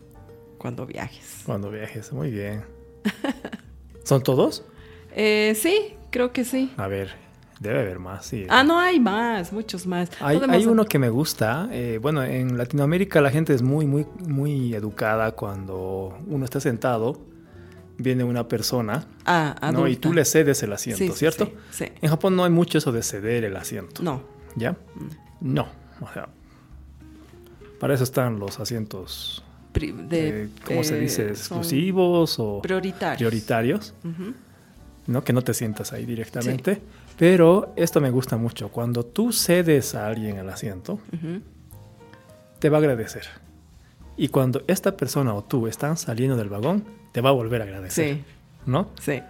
cuando 0.59 0.87
viajes. 0.87 1.43
Cuando 1.45 1.71
viajes, 1.71 2.13
muy 2.13 2.31
bien. 2.31 2.65
¿Son 4.05 4.23
todos? 4.23 4.65
Eh, 5.15 5.55
sí, 5.57 5.95
creo 6.11 6.33
que 6.33 6.45
sí. 6.45 6.73
A 6.77 6.89
ver, 6.89 7.15
debe 7.61 7.81
haber 7.81 7.99
más, 7.99 8.27
sí. 8.27 8.47
Ah, 8.49 8.63
no, 8.65 8.79
hay 8.79 8.99
más, 9.01 9.53
muchos 9.53 9.87
más. 9.87 10.11
Hay, 10.21 10.41
hay 10.49 10.67
uno 10.67 10.85
que 10.85 10.99
me 10.99 11.09
gusta. 11.09 11.69
eh, 11.73 11.99
bueno, 12.03 12.23
en 12.23 12.59
Latinoamérica 12.59 13.21
la 13.21 13.31
gente 13.31 13.55
es 13.55 13.63
muy, 13.63 13.87
muy, 13.87 14.07
muy 14.27 14.75
educada 14.75 15.33
cuando 15.33 16.19
uno 16.27 16.45
está 16.45 16.61
sentado, 16.61 17.21
viene 17.97 18.25
una 18.25 18.49
persona, 18.49 19.07
Ah, 19.25 19.71
¿no? 19.73 19.87
Y 19.89 19.97
tú 19.97 20.13
le 20.13 20.25
cedes 20.25 20.63
el 20.63 20.73
asiento, 20.73 21.05
Sí, 21.05 21.11
¿cierto? 21.19 21.47
Sí, 21.71 21.85
sí. 21.87 21.93
En 22.03 22.11
Japón 22.11 22.35
no 22.37 22.45
hay 22.45 22.51
mucho 22.51 22.79
eso 22.79 22.91
de 22.93 23.03
ceder 23.03 23.45
el 23.45 23.57
asiento. 23.57 24.03
No. 24.03 24.23
¿Ya? 24.57 24.77
No. 25.41 25.67
O 26.01 26.13
sea, 26.13 26.29
para 27.79 27.95
eso 27.95 28.05
están 28.05 28.39
los 28.39 28.59
asientos, 28.61 29.45
pri- 29.73 29.93
de, 29.93 30.45
eh, 30.45 30.49
¿cómo 30.67 30.83
se 30.85 30.97
eh, 30.97 31.01
dice? 31.01 31.29
Exclusivos 31.29 32.37
o 32.39 32.61
Prioritarios. 32.63 33.19
prioritarios. 33.19 33.95
¿no? 35.07 35.23
Que 35.23 35.33
no 35.33 35.43
te 35.43 35.53
sientas 35.55 35.93
ahí 35.93 36.05
directamente. 36.07 36.81
Pero 37.19 37.73
esto 37.77 38.01
me 38.01 38.11
gusta 38.11 38.37
mucho. 38.37 38.69
Cuando 38.71 39.05
tú 39.05 39.33
cedes 39.33 39.95
a 39.95 40.07
alguien 40.07 40.37
el 40.39 40.49
asiento, 40.49 40.99
te 42.59 42.69
va 42.69 42.79
a 42.79 42.81
agradecer. 42.81 43.25
Y 44.17 44.29
cuando 44.29 44.63
esta 44.67 44.97
persona 44.97 45.35
o 45.35 45.43
tú 45.43 45.67
están 45.67 45.97
saliendo 45.97 46.37
del 46.37 46.49
vagón, 46.49 46.85
te 47.13 47.21
va 47.21 47.31
a 47.31 47.33
volver 47.33 47.61
a 47.61 47.65
agradecer. 47.65 48.17
Sí, 48.17 48.25
¿No? 48.67 48.89
sí. 49.01 49.23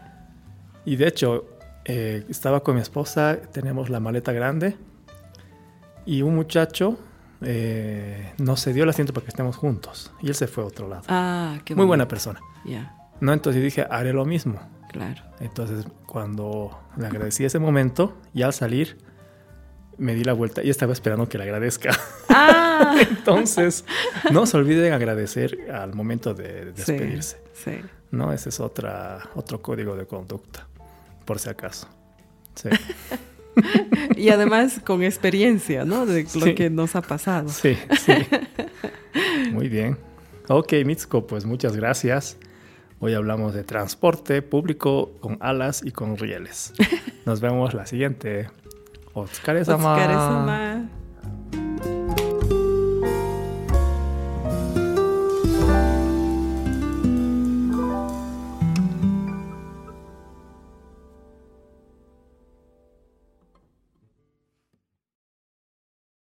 Y 0.84 0.96
de 0.96 1.08
hecho, 1.08 1.46
eh, 1.84 2.24
estaba 2.28 2.62
con 2.62 2.76
mi 2.76 2.80
esposa, 2.80 3.38
tenemos 3.52 3.90
la 3.90 4.00
maleta 4.00 4.32
grande 4.32 4.76
y 6.06 6.22
un 6.22 6.34
muchacho 6.34 6.98
eh, 7.40 8.32
nos 8.38 8.62
cedió 8.62 8.84
el 8.84 8.90
asiento 8.90 9.12
para 9.12 9.24
que 9.24 9.30
estemos 9.30 9.56
juntos. 9.56 10.12
Y 10.22 10.28
él 10.28 10.34
se 10.34 10.46
fue 10.46 10.64
a 10.64 10.66
otro 10.66 10.88
lado. 10.88 11.02
Ah, 11.08 11.58
qué 11.64 11.74
Muy 11.74 11.86
buena 11.86 12.08
persona. 12.08 12.40
Ya, 12.64 12.96
¿no? 13.20 13.32
Entonces 13.32 13.62
dije, 13.62 13.86
haré 13.90 14.12
lo 14.12 14.24
mismo. 14.24 14.60
Claro. 14.94 15.22
Entonces, 15.40 15.86
cuando 16.06 16.78
le 16.96 17.06
agradecí 17.06 17.44
ese 17.44 17.58
momento 17.58 18.16
y 18.32 18.42
al 18.42 18.52
salir, 18.52 18.96
me 19.98 20.14
di 20.14 20.24
la 20.24 20.32
vuelta 20.32 20.62
y 20.62 20.70
estaba 20.70 20.92
esperando 20.92 21.28
que 21.28 21.36
le 21.38 21.44
agradezca. 21.44 21.90
Ah, 22.28 22.96
Entonces, 23.10 23.84
no 24.32 24.46
se 24.46 24.56
olviden 24.56 24.92
agradecer 24.92 25.70
al 25.72 25.94
momento 25.94 26.32
de 26.34 26.72
sí, 26.76 26.92
despedirse. 26.92 27.40
sí. 27.52 27.72
¿no? 28.10 28.32
Ese 28.32 28.48
es 28.50 28.60
otra, 28.60 29.28
otro 29.34 29.60
código 29.60 29.96
de 29.96 30.06
conducta, 30.06 30.66
por 31.24 31.38
si 31.40 31.48
acaso. 31.50 31.88
Sí, 32.54 32.68
Y 34.16 34.30
además 34.30 34.80
con 34.84 35.02
experiencia, 35.02 35.84
¿no? 35.84 36.06
De 36.06 36.22
lo 36.22 36.28
Sí. 36.46 36.54
que 36.54 36.70
nos 36.70 36.94
ha 36.96 37.02
pasado. 37.02 37.48
sí, 37.48 37.76
sí. 38.04 38.12
Muy 39.52 39.68
bien. 39.68 39.96
Ok, 40.48 40.72
Mitsuko, 40.84 41.26
pues 41.26 41.44
muchas 41.44 41.76
gracias. 41.76 42.36
Hoy 43.04 43.12
hablamos 43.12 43.52
de 43.52 43.64
transporte 43.64 44.40
público 44.40 45.12
con 45.20 45.36
alas 45.40 45.82
y 45.84 45.90
con 45.90 46.16
rieles. 46.16 46.72
Nos 47.26 47.42
vemos 47.42 47.74
la 47.74 47.84
siguiente. 47.84 48.48
Otsukare-sama. 49.12 50.88